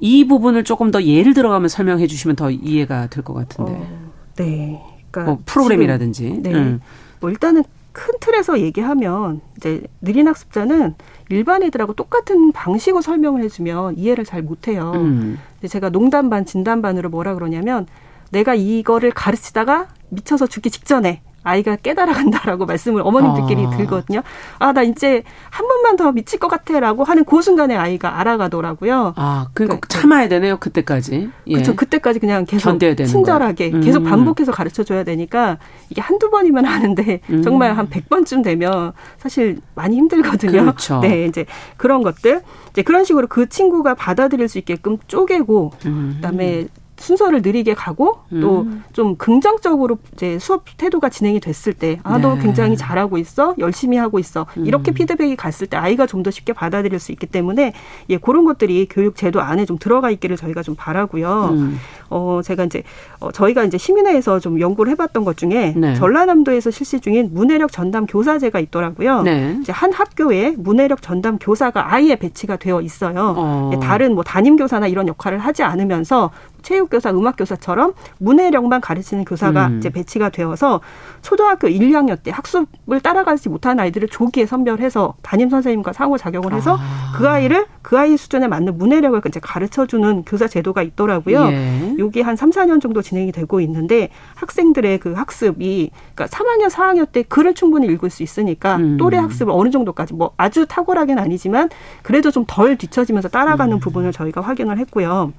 [0.00, 3.72] 이 부분을 조금 더 예를 들어가면 설명해 주시면 더 이해가 될 것 같은데.
[3.72, 4.82] 어, 네.
[5.10, 6.22] 그러니까 뭐 프로그램이라든지.
[6.24, 6.52] 지금, 네.
[6.52, 6.80] 음.
[7.20, 7.62] 뭐 일단은
[7.92, 10.94] 큰 틀에서 얘기하면 이제 느린 학습자는
[11.28, 14.92] 일반 애들하고 똑같은 방식으로 설명을 해주면 이해를 잘 못해요.
[14.96, 15.38] 음.
[15.66, 17.86] 제가 농담 반 진담 반으로 뭐라 그러냐면
[18.34, 23.70] 내가 이거를 가르치다가 미쳐서 죽기 직전에 아이가 깨달아간다라고 말씀을 어머님들끼리 아.
[23.76, 24.22] 들거든요.
[24.58, 29.12] 아, 나 이제 한 번만 더 미칠 것 같아 라고 하는 그 순간에 아이가 알아가더라고요.
[29.16, 31.30] 아, 그러니까 그, 참아야 되네요, 그때까지.
[31.46, 31.52] 예.
[31.52, 31.76] 그렇죠.
[31.76, 33.80] 그때까지 그냥 계속 친절하게 음.
[33.82, 35.58] 계속 반복해서 가르쳐 줘야 되니까
[35.90, 37.42] 이게 한두 번이면 하는데 음.
[37.42, 40.62] 정말 한 100번쯤 되면 사실 많이 힘들거든요.
[40.62, 41.00] 그렇죠.
[41.00, 41.44] 네, 이제
[41.76, 42.40] 그런 것들.
[42.70, 46.14] 이제 그런 식으로 그 친구가 받아들일 수 있게끔 쪼개고 음.
[46.16, 49.16] 그다음에 순서를 느리게 가고 또좀 음.
[49.16, 52.42] 긍정적으로 이제 수업 태도가 진행이 됐을 때 아, 너 네.
[52.42, 53.54] 굉장히 잘하고 있어.
[53.58, 54.46] 열심히 하고 있어.
[54.56, 54.94] 이렇게 음.
[54.94, 57.74] 피드백이 갔을 때 아이가 좀 더 쉽게 받아들일 수 있기 때문에
[58.08, 61.50] 예, 그런 것들이 교육 제도 안에 좀 들어가 있기를 저희가 좀 바라고요.
[61.52, 61.78] 음.
[62.08, 62.82] 어, 제가 이제
[63.20, 65.94] 어, 저희가 이제 시민회에서 좀 연구를 해 봤던 것 중에 네.
[65.94, 69.20] 전라남도에서 실시 중인 문해력 전담 교사제가 있더라고요.
[69.22, 69.58] 네.
[69.60, 73.34] 이제 한 학교에 문해력 전담 교사가 아예 배치가 되어 있어요.
[73.36, 73.70] 어.
[73.74, 76.30] 예, 다른 뭐 담임 교사나 이런 역할을 하지 않으면서
[76.64, 79.78] 체육교사, 음악교사처럼 문해력만 가르치는 교사가 음.
[79.78, 80.80] 이제 배치가 되어서
[81.22, 86.76] 초등학교 1, 2학년 때 학습을 따라가지 못한 아이들을 조기에 선별해서 담임 선생님과 상호 작용을 해서
[86.80, 87.12] 아.
[87.16, 91.46] 그 아이를 그 아이 수준에 맞는 문해력을 이제 가르쳐 주는 교사 제도가 있더라고요.
[91.52, 91.94] 예.
[91.98, 97.22] 요게 한 3, 4년 정도 진행이 되고 있는데 학생들의 그 학습이 그러니까 3학년, 4학년 때
[97.22, 98.96] 글을 충분히 읽을 수 있으니까 음.
[98.96, 101.68] 또래 학습을 어느 정도까지 뭐 아주 탁월하게는 아니지만
[102.02, 103.80] 그래도 좀 덜 뒤처지면서 따라가는 음.
[103.80, 105.32] 부분을 저희가 확인을 했고요.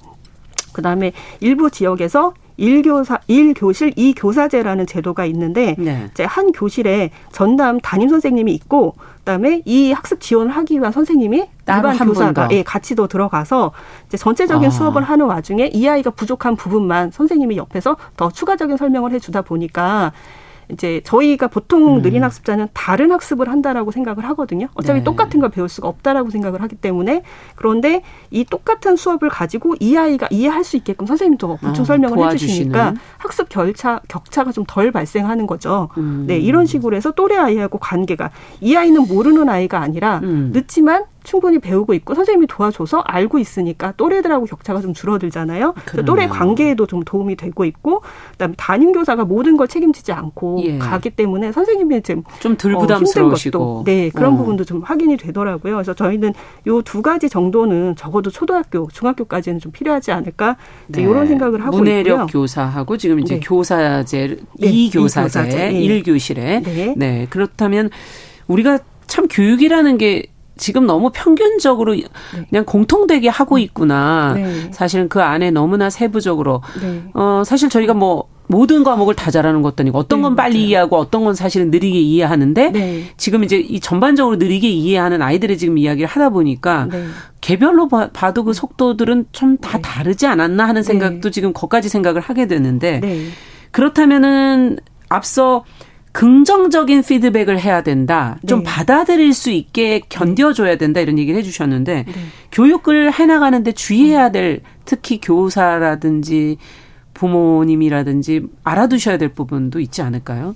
[0.76, 6.08] 그다음에 일부 지역에서 일교사 일교실 이교사제라는 제도가 있는데 네.
[6.12, 11.98] 이제 한 교실에 전담 담임 선생님이 있고 그다음에 이 학습 지원을 하기 위한 선생님이 일반
[11.98, 13.72] 교사가 예, 같이 더 들어가서
[14.08, 14.70] 이제 전체적인 아.
[14.70, 20.14] 수업을 하는 와중에 이 아이가 부족한 부분만 선생님이 옆에서 더 추가적인 설명을 해 주다 보니까
[20.72, 22.02] 이제 저희가 보통 음.
[22.02, 24.68] 느린 학습자는 다른 학습을 한다라고 생각을 하거든요.
[24.76, 25.04] 어차피 네.
[25.04, 27.24] 똑같은 걸 배울 수가 없다라고 생각을 하기 때문에
[27.56, 28.02] 그런데
[28.32, 32.96] 이 똑같은 수업을 가지고 이 아이가 이해할 수 있게끔 선생님도 보충 어, 설명을 어, 해주시니까
[33.18, 35.90] 학습 결차 격차가 좀 덜 발생하는 거죠.
[35.98, 36.26] 음.
[36.28, 40.52] 네 이런 식으로 해서 또래 아이하고 관계가 이 아이는 모르는 아이가 아니라 음.
[40.54, 45.74] 늦지만 충분히 배우고 있고 선생님이 도와줘서 알고 있으니까 또래들하고 격차가 좀 줄어들잖아요.
[46.06, 48.02] 또래 관계에도 좀 도움이 되고 있고
[48.32, 50.78] 그다음에 담임 교사가 모든 걸 책임지지 않고 예.
[50.78, 54.38] 가기 때문에 선생님이 지금 좀덜 어, 부담스러우시고 어, 네 그런 어.
[54.38, 55.74] 부분도 좀 확인이 되더라고요.
[55.76, 56.34] 그래서 저희는
[56.68, 60.56] 요 두 가지 정도는 적어도 초등학교, 중학교까지는 좀 필요하지 않을까
[60.88, 61.02] 네.
[61.02, 62.26] 이런 생각을 하고 문해력 있고요.
[62.28, 63.40] 교사하고 지금 이제 네.
[63.44, 64.68] 교사제 네.
[64.68, 66.94] 이 교사제 일 교실에 네.
[66.96, 67.90] 네 그렇다면
[68.48, 70.28] 우리가 참 교육이라는 게
[70.58, 72.04] 지금 너무 평균적으로 네.
[72.50, 74.34] 그냥 공통되게 하고 있구나.
[74.36, 74.72] 네.
[74.72, 77.04] 사실은 그 안에 너무나 세부적으로 네.
[77.14, 80.68] 어 사실 저희가 뭐 모든 과목을 다 잘하는 것도 아니고 어떤 건 네, 빨리 맞아요.
[80.68, 83.04] 이해하고 어떤 건 사실은 느리게 이해하는데 네.
[83.18, 87.06] 지금 이제 이 전반적으로 느리게 이해하는 아이들의 지금 이야기를 하다 보니까 네.
[87.42, 89.82] 개별로 봐, 도그 속도들은 좀다 네.
[89.82, 93.02] 다르지 않았나 하는 생각도 지금 거기까지 생각을 하게 되는데
[93.72, 94.78] 그렇다면은
[95.10, 95.64] 앞서
[96.16, 98.38] 긍정적인 피드백을 해야 된다.
[98.48, 98.64] 좀 네.
[98.64, 101.02] 받아들일 수 있게 견뎌줘야 된다.
[101.02, 102.14] 이런 얘기를 해주셨는데 네.
[102.54, 106.58] 교육을 해나가는데 주의해야 될 특히 교사라든지
[107.14, 110.56] 부모님이라든지 알아두셔야 될 부분도 있지 않을까요?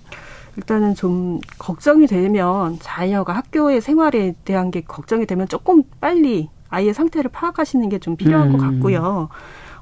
[0.55, 7.31] 일단은 좀 걱정이 되면 자녀가 학교의 생활에 대한 게 걱정이 되면 조금 빨리 아이의 상태를
[7.31, 8.57] 파악하시는 게 좀 필요한 음.
[8.57, 9.27] 것 같고요.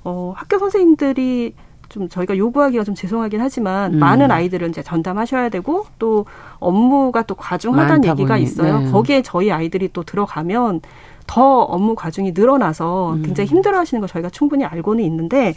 [0.03, 1.53] 어, 학교 선생님들이
[1.89, 3.99] 좀 저희가 요구하기가 좀 죄송하긴 하지만 음.
[3.99, 6.25] 많은 아이들은 이제 전담하셔야 되고 또
[6.59, 8.43] 업무가 또 과중하다는 얘기가 보니.
[8.43, 8.79] 있어요.
[8.79, 8.91] 네.
[8.91, 10.81] 거기에 저희 아이들이 또 들어가면
[11.25, 13.23] 더 업무 과중이 늘어나서 음.
[13.23, 15.55] 굉장히 힘들어하시는 거 저희가 충분히 알고는 있는데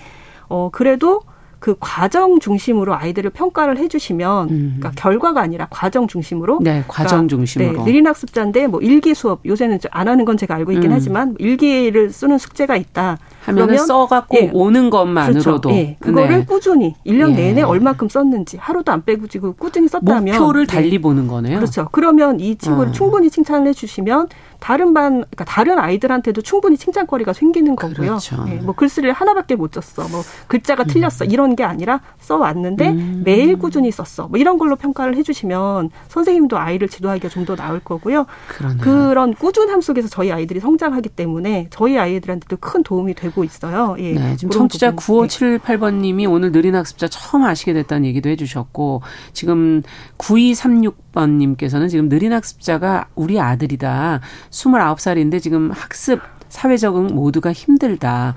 [0.49, 1.21] 어 그래도
[1.61, 4.77] 그 과정 중심으로 아이들을 평가를 해주시면, 음.
[4.79, 6.61] 그러니까 결과가 아니라 과정 중심으로.
[6.63, 7.73] 네, 과정 그러니까 중심으로.
[7.73, 10.95] 네, 느린 학습자인데 뭐 일기 수업 요새는 안 하는 건 제가 알고 있긴 음.
[10.97, 13.19] 하지만 일기를 쓰는 숙제가 있다.
[13.51, 14.51] 하면은 써갖고 예.
[14.53, 15.71] 오는 것만으로도 그렇죠.
[15.71, 15.97] 예.
[16.01, 16.45] 그거를 네.
[16.45, 17.35] 꾸준히 1년 예.
[17.35, 20.99] 내내 얼마큼 썼는지 하루도 안 빼고 지고 꾸준히 썼다면 목표를 달리 네.
[21.01, 21.59] 보는 거네요.
[21.59, 21.89] 그렇죠.
[21.93, 22.93] 그러면 이 친구를 어.
[22.93, 24.29] 충분히 칭찬을 해주시면
[24.61, 27.97] 다른 반, 그러니까 다른 아이들한테도 충분히 칭찬거리가 생기는 거고요.
[27.97, 28.45] 그렇죠.
[28.45, 30.87] 네, 뭐 글쓰기를 하나밖에 못 줬어, 뭐 글자가 음.
[30.87, 33.23] 틀렸어 이런 게 아니라 써 왔는데 음.
[33.25, 37.81] 매일 꾸준히 썼어, 뭐 이런 걸로 평가를 해 주시면 선생님도 아이를 지도하기가 좀 더 나을
[37.81, 38.27] 거고요.
[38.49, 38.79] 그러네요.
[38.81, 43.97] 그런 꾸준함 속에서 저희 아이들이 성장하기 때문에 저희 아이들한테도 큰 도움이 되고 있어요.
[43.99, 49.03] 예, 네, 지금 청취자 9578번 님이 오늘 느린 학습자 처음 아시게 됐다는 얘기도 해 주셨고
[49.33, 49.83] 지금
[50.19, 54.21] 9236번 님께서는 지금 느린 학습자가 우리 아들이다.
[54.51, 58.35] 29살인데 지금 학습, 사회 적응 모두가 힘들다.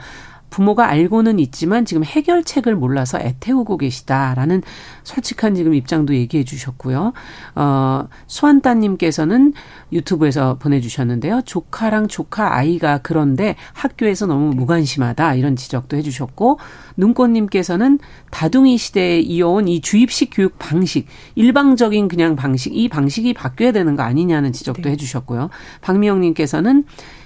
[0.53, 4.61] 부모가 알고는 있지만 지금 해결책을 몰라서 애태우고 계시다라는
[5.01, 7.11] 솔직한 지금 입장도 얘기해 주셨고요.
[7.55, 9.53] 어, 수환따님께서는
[9.91, 11.41] 유튜브에서 보내주셨는데요.
[11.45, 16.59] 조카랑 조카 아이가 그런데 학교에서 너무 무관심하다 이런 지적도 해 주셨고
[16.97, 17.97] 눈꽃님께서는
[18.29, 24.03] 다둥이 시대에 이어온 이 주입식 교육 방식 일방적인 그냥 방식 이 방식이 바뀌어야 되는 거
[24.03, 24.91] 아니냐는 지적도 네.
[24.91, 25.49] 해 주셨고요.
[25.81, 26.83] 박미영님께서는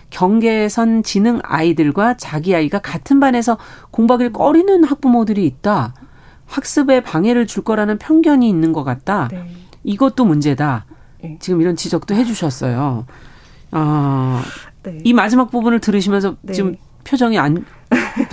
[0.10, 3.58] 경계선 지능 아이들과 자기 아이가 같은 반에서
[3.92, 5.94] 공부하기를 꺼리는 학부모들이 있다.
[6.46, 9.28] 학습에 방해를 줄 거라는 편견이 있는 것 같다.
[9.30, 9.52] 네.
[9.84, 10.86] 이것도 문제다.
[11.22, 11.38] 네.
[11.40, 13.06] 지금 이런 지적도 해주셨어요.
[13.72, 14.44] 아,
[14.84, 15.00] 네.
[15.04, 16.54] 이 마지막 부분을 들으시면서 네.
[16.54, 17.66] 지금 표정이 안,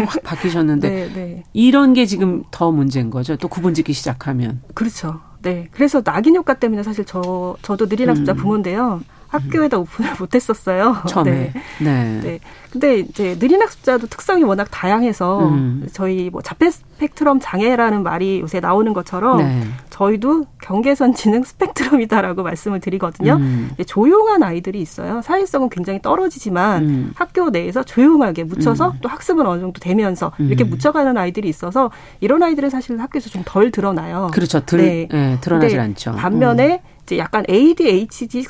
[0.06, 1.42] 확 바뀌셨는데, 네, 네.
[1.52, 3.36] 이런 게 지금 더 문제인 거죠.
[3.36, 4.62] 또 구분 짓기 시작하면.
[4.74, 5.20] 그렇죠.
[5.42, 5.68] 네.
[5.72, 8.36] 그래서 낙인 효과 때문에 사실 저, 저도 느린 학습자 음.
[8.36, 9.02] 부모인데요.
[9.34, 10.96] 학교에다 오픈을 못했었어요.
[11.08, 11.30] 처음에.
[11.30, 11.52] 네.
[11.80, 12.20] 네.
[12.22, 12.40] 네.
[12.70, 15.86] 근데 이제 느린 학습자도 특성이 워낙 다양해서 음.
[15.92, 19.62] 저희 뭐 자폐 스펙트럼 장애라는 말이 요새 나오는 것처럼 네.
[19.90, 23.34] 저희도 경계선 지능 스펙트럼이다라고 말씀을 드리거든요.
[23.34, 23.70] 음.
[23.86, 25.22] 조용한 아이들이 있어요.
[25.22, 27.12] 사회성은 굉장히 떨어지지만 음.
[27.14, 28.98] 학교 내에서 조용하게 묻혀서 음.
[29.00, 30.70] 또 학습은 어느 정도 되면서 이렇게 음.
[30.70, 34.30] 묻혀가는 아이들이 있어서 이런 아이들은 사실 학교에서 좀 덜 드러나요.
[34.32, 34.60] 그렇죠.
[34.64, 35.08] 들, 네.
[35.10, 36.12] 네 드러나질 않죠.
[36.12, 37.02] 반면에 음.
[37.02, 38.42] 이제 약간 ADHD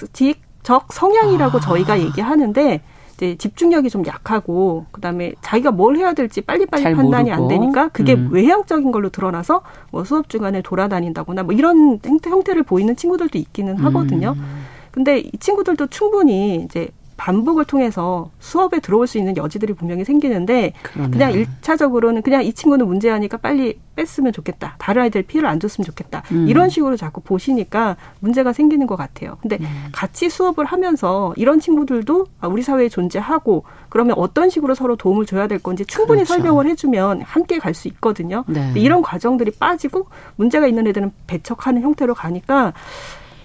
[0.65, 1.61] 적 성향이라고 아.
[1.61, 2.81] 저희가 얘기하는데
[3.15, 7.45] 이제 집중력이 좀 약하고 그다음에 자기가 뭘 해야 될지 빨리빨리 판단이 모르고.
[7.45, 8.31] 안 되니까 그게 음.
[8.33, 9.63] 외향적인 걸로 드러나서
[9.93, 14.35] 뭐 수업 중간에 돌아다닌다거나 뭐 이런 형태, 형태를 보이는 친구들도 있기는 하거든요.
[14.37, 14.65] 음.
[14.91, 21.11] 근데 이 친구들도 충분히 이제 반복을 통해서 수업에 들어올 수 있는 여지들이 분명히 생기는데 그러네요.
[21.11, 24.75] 그냥 일차적으로는 그냥 이 친구는 문제하니까 빨리 뺐으면 좋겠다.
[24.79, 26.25] 다른 아이들 피해를 안 줬으면 좋겠다.
[26.33, 26.49] 음.
[26.49, 29.37] 이런 식으로 자꾸 보시니까 문제가 생기는 것 같아요.
[29.41, 29.89] 근데 음.
[29.93, 35.47] 같이 수업을 하면서 이런 친구들도 아, 우리 사회에 존재하고 그러면 어떤 식으로 서로 도움을 줘야
[35.47, 36.35] 될 건지 충분히 그렇죠.
[36.35, 38.45] 설명을 해주면 함께 갈 수 있거든요.
[38.47, 38.73] 네.
[38.77, 40.07] 이런 과정들이 빠지고
[40.37, 42.73] 문제가 있는 애들은 배척하는 형태로 가니까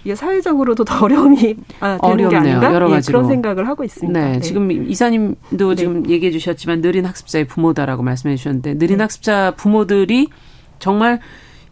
[0.04, 2.28] 이게 사회적으로도 더 어려움이 아, 되는 어렵네요.
[2.28, 3.18] 게 아닌가 여러 가지로.
[3.18, 4.18] 예, 그런 생각을 하고 있습니다.
[4.18, 4.40] 네, 네.
[4.40, 5.74] 지금 이사님도 네.
[5.74, 9.04] 지금 얘기해 주셨지만 느린 학습자의 부모다라고 말씀해 주셨는데 느린 네.
[9.04, 10.28] 학습자 부모들이
[10.78, 11.20] 정말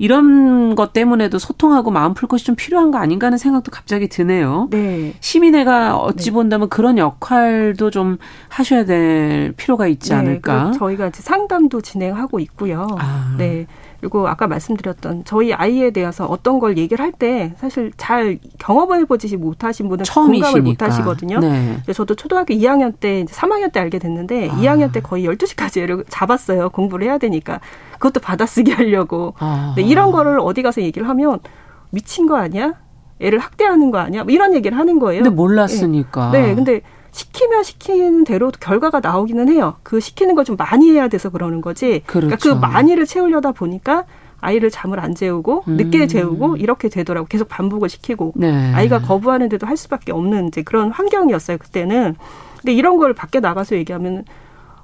[0.00, 4.68] 이런 것 때문에도 소통하고 마음 풀 것이 좀 필요한 거 아닌가 하는 생각도 갑자기 드네요.
[4.70, 5.14] 네.
[5.18, 6.34] 시민회가 어찌 네.
[6.34, 8.18] 본다면 그런 역할도 좀
[8.48, 10.16] 하셔야 될 필요가 있지 네.
[10.16, 10.70] 않을까.
[10.78, 12.86] 저희가 이제 상담도 진행하고 있고요.
[12.98, 13.34] 아.
[13.38, 13.66] 네.
[14.00, 19.36] 그리고 아까 말씀드렸던 저희 아이에 대해서 어떤 걸 얘기를 할 때 사실 잘 경험을 해보지
[19.36, 20.46] 못하신 분은 처음이시니까.
[20.52, 21.40] 공감을 못하시거든요.
[21.40, 21.78] 네.
[21.92, 24.54] 저도 초등학교 2학년 때, 이제 3학년 때 알게 됐는데 아.
[24.54, 26.68] 2학년 때 거의 12시까지 애를 잡았어요.
[26.70, 27.60] 공부를 해야 되니까.
[27.94, 29.34] 그것도 받아쓰기 하려고.
[29.38, 29.74] 아.
[29.78, 31.40] 이런 거를 어디 가서 얘기를 하면
[31.90, 32.74] 미친 거 아니야?
[33.20, 34.22] 애를 학대하는 거 아니야?
[34.22, 35.24] 뭐 이런 얘기를 하는 거예요.
[35.24, 36.30] 근데 몰랐으니까.
[36.30, 36.42] 네.
[36.48, 36.54] 네.
[36.54, 36.82] 근데
[37.12, 39.76] 시키면 시키는 대로 결과가 나오기는 해요.
[39.82, 42.02] 그 시키는 걸 좀 많이 해야 돼서 그러는 거지.
[42.06, 42.26] 그렇죠.
[42.26, 42.60] 그러니까 그 그렇죠.
[42.60, 44.04] 많이를 채우려다 보니까
[44.40, 45.76] 아이를 잠을 안 재우고 음.
[45.76, 47.26] 늦게 재우고 이렇게 되더라고.
[47.26, 48.72] 계속 반복을 시키고 네.
[48.72, 52.14] 아이가 거부하는데도 할 수밖에 없는 이제 그런 환경이었어요 그때는.
[52.60, 54.24] 근데 이런 걸 밖에 나가서 얘기하면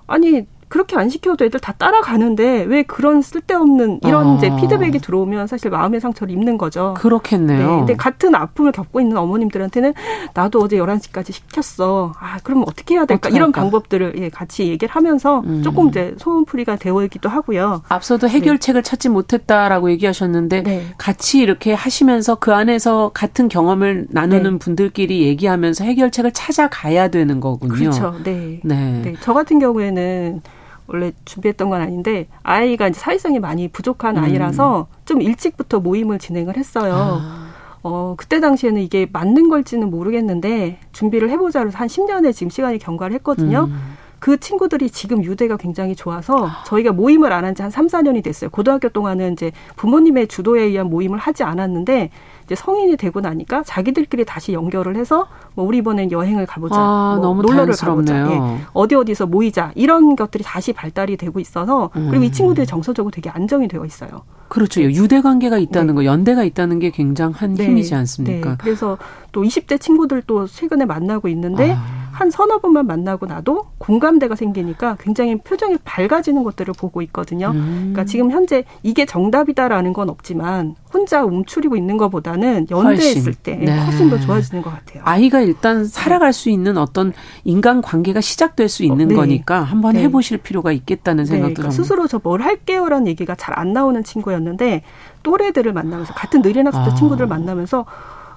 [0.06, 4.34] 아니 그렇게 안 시켜도 애들 다 따라가는데 왜 그런 쓸데없는 이런 아.
[4.34, 6.94] 이제 피드백이 들어오면 사실 마음의 상처를 입는 거죠.
[6.96, 7.58] 그렇겠네요.
[7.58, 7.76] 네.
[7.76, 9.94] 근데 같은 아픔을 겪고 있는 어머님들한테는
[10.34, 12.12] 나도 어제 11시까지 시켰어.
[12.18, 13.28] 아, 그러면 어떻게 해야 될까?
[13.28, 15.62] 이런 방법들을 예, 같이 얘기를 하면서 음.
[15.62, 17.82] 조금 이제 소음풀이가 되어있기도 하고요.
[17.88, 18.90] 앞서도 해결책을 네.
[18.90, 20.86] 찾지 못했다라고 얘기하셨는데 네.
[20.98, 24.58] 같이 이렇게 하시면서 그 안에서 같은 경험을 나누는 네.
[24.58, 27.72] 분들끼리 얘기하면서 해결책을 찾아가야 되는 거군요.
[27.72, 28.16] 그렇죠.
[28.24, 28.58] 네.
[28.64, 29.02] 네.
[29.04, 29.14] 네.
[29.20, 30.42] 저 같은 경우에는
[30.86, 34.22] 원래 준비했던 건 아닌데 아이가 이제 사회성이 많이 부족한 음.
[34.24, 37.20] 아이라서 좀 일찍부터 모임을 진행을 했어요.
[37.22, 37.44] 아.
[37.82, 43.14] 어, 그때 당시에는 이게 맞는 걸지는 모르겠는데 준비를 해보자 해서 한 10년에 지금 시간이 경과를
[43.16, 43.68] 했거든요.
[43.70, 43.94] 음.
[44.20, 48.48] 그 친구들이 지금 유대가 굉장히 좋아서 저희가 모임을 안 한 지 한 3, 4년이 됐어요.
[48.48, 52.08] 고등학교 동안은 이제 부모님의 주도에 의한 모임을 하지 않았는데
[52.46, 57.34] 이제 성인이 되고 나니까 자기들끼리 다시 연결을 해서 뭐 우리 이번엔 여행을 가보자, 아, 뭐
[57.34, 58.60] 놀러를 가보자, 예.
[58.72, 62.24] 어디 어디서 모이자 이런 것들이 다시 발달이 되고 있어서 그리고 음.
[62.24, 64.22] 이 친구들이 정서적으로 되게 안정이 되어 있어요.
[64.48, 64.82] 그렇죠.
[64.82, 65.94] 유대 관계가 있다는 네.
[65.94, 67.66] 거, 연대가 있다는 게 굉장한 네.
[67.66, 68.50] 힘이지 않습니까?
[68.50, 68.56] 네.
[68.60, 68.98] 그래서
[69.32, 72.04] 또 20대 친구들 또 최근에 만나고 있는데 아.
[72.14, 77.50] 한 서너 번만 만나고 나도 공감대가 생기니까 굉장히 표정이 밝아지는 것들을 보고 있거든요.
[77.52, 77.90] 음.
[77.92, 83.76] 그러니까 지금 현재 이게 정답이다라는 건 없지만 혼자 움츠리고 있는 것보다는 연대했을 때 네.
[83.76, 85.02] 훨씬 더 좋아지는 것 같아요.
[85.04, 87.12] 아이가 일단 살아갈 수 있는 어떤
[87.44, 89.14] 인간 관계가 시작될 수 있는 어, 네.
[89.14, 90.02] 거니까 한번 네.
[90.02, 91.28] 해보실 필요가 있겠다는 네.
[91.30, 94.82] 생각도 그러니까 스스로 저 뭘 할게요라는 얘기가 잘 안 나오는 친구였는데
[95.22, 96.94] 또래들을 만나면서 같은 느린 학습자 아.
[96.94, 97.84] 친구들을 만나면서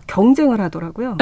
[0.08, 1.18] 경쟁을 하더라고요.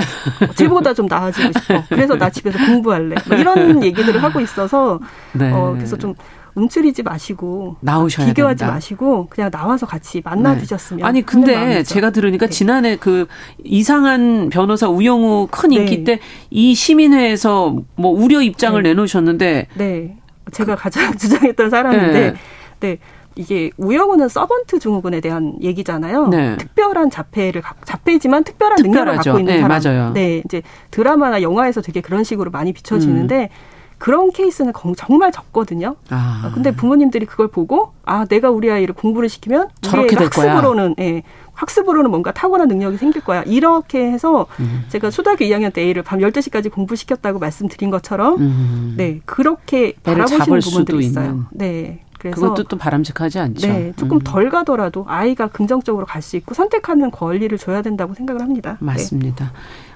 [0.55, 1.83] 쟤보다 좀 나아지고 싶어.
[1.89, 3.15] 그래서 나 집에서 공부할래.
[3.27, 4.99] 뭐 이런 얘기들을 하고 있어서
[5.33, 5.51] 네.
[5.51, 6.13] 어, 그래서 좀
[6.55, 8.73] 움츠리지 마시고 나오셔야 비교하지 된다.
[8.73, 10.61] 마시고 그냥 나와서 같이 만나 네.
[10.61, 12.49] 주셨으면 아니 근데 제가 들으니까 네.
[12.49, 13.27] 지난해 그
[13.63, 16.19] 이상한 변호사 우영우 큰 인기 네.
[16.51, 18.89] 때이 시민회에서 뭐 우려 입장을 네.
[18.89, 20.17] 내놓으셨는데 네
[20.51, 22.33] 제가 그, 가장 주장했던 사람인데 네.
[22.79, 22.97] 네.
[23.37, 26.27] 이게 우영우는 서번트 증후군에 대한 얘기잖아요.
[26.27, 26.55] 네.
[26.55, 29.11] 특별한 자폐를 자폐지만 특별한 특별하죠.
[29.11, 29.81] 능력을 갖고 있는 네, 사람.
[29.81, 30.13] 맞아요.
[30.13, 33.74] 네, 이제 드라마나 영화에서 되게 그런 식으로 많이 비춰지는데 음.
[33.97, 35.95] 그런 케이스는 정말 적거든요.
[36.09, 36.51] 아.
[36.53, 41.23] 근데 부모님들이 그걸 보고 아 내가 우리 아이를 공부를 시키면 우리 아이가 학습으로는 예,
[41.53, 43.43] 학습으로는 뭔가 탁월한 능력이 생길 거야.
[43.43, 44.85] 이렇게 해서 음.
[44.89, 48.93] 제가 초등학교 2학년 때 애를 밤 12시까지 공부시켰다고 말씀드린 것처럼 음.
[48.97, 51.25] 네 그렇게 바라보시는 부분들이 있어요.
[51.25, 51.45] 있는.
[51.51, 52.04] 네.
[52.31, 53.67] 그래서 그것도 또 바람직하지 않죠.
[53.67, 54.21] 네, 조금 음.
[54.23, 58.77] 덜 가더라도 아이가 긍정적으로 갈 수 있고 선택하는 권리를 줘야 된다고 생각을 합니다.
[58.81, 58.85] 네.
[58.87, 59.45] 맞습니다.
[59.45, 59.51] 네.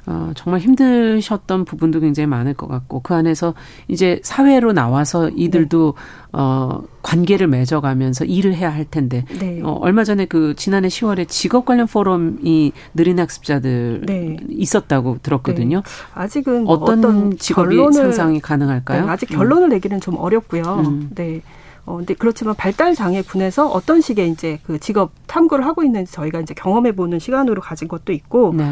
[0.05, 3.53] 어, 정말 힘드셨던 부분도 굉장히 많을 것 같고 그 안에서
[3.87, 6.29] 이제 사회로 나와서 이들도 네.
[6.33, 9.61] 어, 관계를 맺어가면서 일을 해야 할 텐데 네.
[9.63, 14.37] 어, 얼마 전에 그 지난해 10월에 직업 관련 포럼이 느린 학습자들 네.
[14.49, 15.77] 있었다고 들었거든요.
[15.77, 15.83] 네.
[16.13, 19.05] 아직은 뭐 어떤, 어떤 직업이 결론을, 상상이 가능할까요?
[19.05, 19.69] 네, 아직 결론을 음.
[19.69, 20.63] 내기는 좀 어렵고요.
[20.85, 21.09] 음.
[21.13, 21.41] 네.
[21.89, 26.39] 어, 근데 그렇지만 발달 장애 분에서 어떤 식의 이제 그 직업 탐구를 하고 있는지 저희가
[26.39, 28.63] 이제 경험해 보는 시간으로 가진 것도 있고, 네.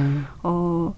[0.43, 0.93] 어,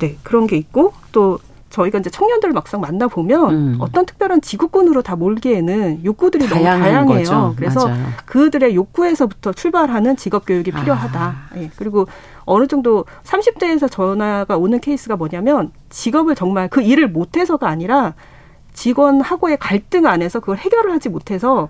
[0.00, 1.38] 네, 그런 게 있고, 또
[1.70, 3.76] 저희가 이제 청년들을 막상 만나 보면 음.
[3.78, 7.06] 어떤 특별한 지구꾼으로 다 몰기에는 욕구들이 너무 다양해요.
[7.06, 7.54] 거죠.
[7.56, 8.06] 그래서 맞아요.
[8.26, 10.80] 그들의 욕구에서부터 출발하는 직업 교육이 아.
[10.80, 11.20] 필요하다.
[11.20, 11.48] 아.
[11.56, 11.70] 예.
[11.76, 12.06] 그리고
[12.44, 18.14] 어느 정도 30대에서 전화가 오는 케이스가 뭐냐면 직업을 정말 그 일을 못해서가 아니라
[18.74, 21.68] 직원하고의 갈등 안에서 그걸 해결을 하지 못해서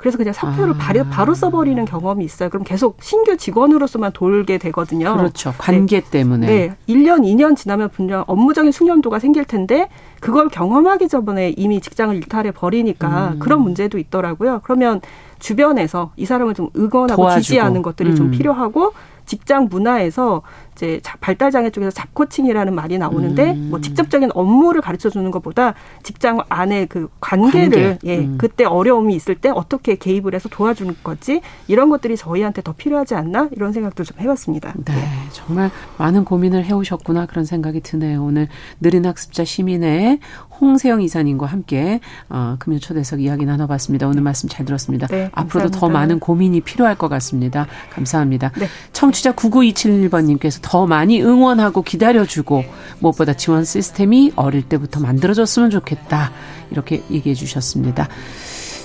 [0.00, 0.78] 그래서 그냥 사표를 아.
[0.78, 2.48] 바로, 바로 써버리는 경험이 있어요.
[2.48, 5.14] 그럼 계속 신규 직원으로서만 돌게 되거든요.
[5.14, 5.52] 그렇죠.
[5.58, 6.10] 관계 네.
[6.10, 6.46] 때문에.
[6.46, 6.76] 네.
[6.88, 13.32] 1년, 2년 지나면 분명 업무적인 숙련도가 생길 텐데 그걸 경험하기 전에 이미 직장을 일탈해 버리니까
[13.34, 13.38] 음.
[13.40, 14.62] 그런 문제도 있더라고요.
[14.64, 15.02] 그러면
[15.38, 17.42] 주변에서 이 사람을 좀 응원하고 도와주고.
[17.42, 18.16] 지지하는 것들이 음.
[18.16, 18.94] 좀 필요하고
[19.26, 20.40] 직장 문화에서
[20.80, 23.68] 이제 발달 장애 쪽에서 잡코칭이라는 말이 나오는데 음.
[23.70, 27.98] 뭐 직접적인 업무를 가르쳐 주는 것보다 직장 안에 그 관계를 관계.
[28.04, 28.38] 예 음.
[28.38, 33.50] 그때 어려움이 있을 때 어떻게 개입을 해서 도와주는 거지 이런 것들이 저희한테 더 필요하지 않나
[33.52, 34.72] 이런 생각도 좀 해봤습니다.
[34.86, 35.04] 네, 네.
[35.32, 38.24] 정말 많은 고민을 해오셨구나 그런 생각이 드네요.
[38.24, 38.48] 오늘
[38.80, 40.20] 느린 학습자 시민의
[40.60, 44.06] 홍세영 이사님과 함께 어, 금요 초대석 이야기 나눠봤습니다.
[44.06, 45.06] 오늘 말씀 잘 들었습니다.
[45.08, 47.66] 네, 앞으로도 더 많은 고민이 필요할 것 같습니다.
[47.90, 48.52] 감사합니다.
[48.58, 48.66] 네.
[48.92, 52.62] 청취자 9927번님께서 더 많이 응원하고 기다려주고
[53.00, 56.30] 무엇보다 지원 시스템이 어릴 때부터 만들어졌으면 좋겠다.
[56.70, 58.06] 이렇게 얘기해 주셨습니다.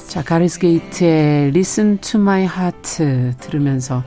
[0.08, 4.04] 자, 가리스 게이트의 Listen to My Heart 들으면서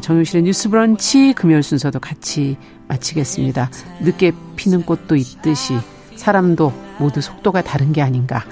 [0.00, 2.56] 정용실의 뉴스 브런치 금요일 순서도 같이
[2.88, 3.70] 마치겠습니다.
[4.00, 5.76] 늦게 피는 꽃도 있듯이
[6.16, 8.46] 사람도 모두 속도가 다른 게 아닌가.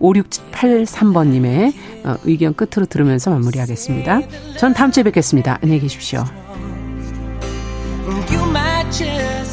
[0.00, 1.74] 5683번님의
[2.06, 4.20] 어, 의견 끝으로 들으면서 마무리하겠습니다.
[4.56, 5.58] 전 다음 주에 뵙겠습니다.
[5.60, 6.24] 안녕히 계십시오.
[8.30, 9.43] you my chest.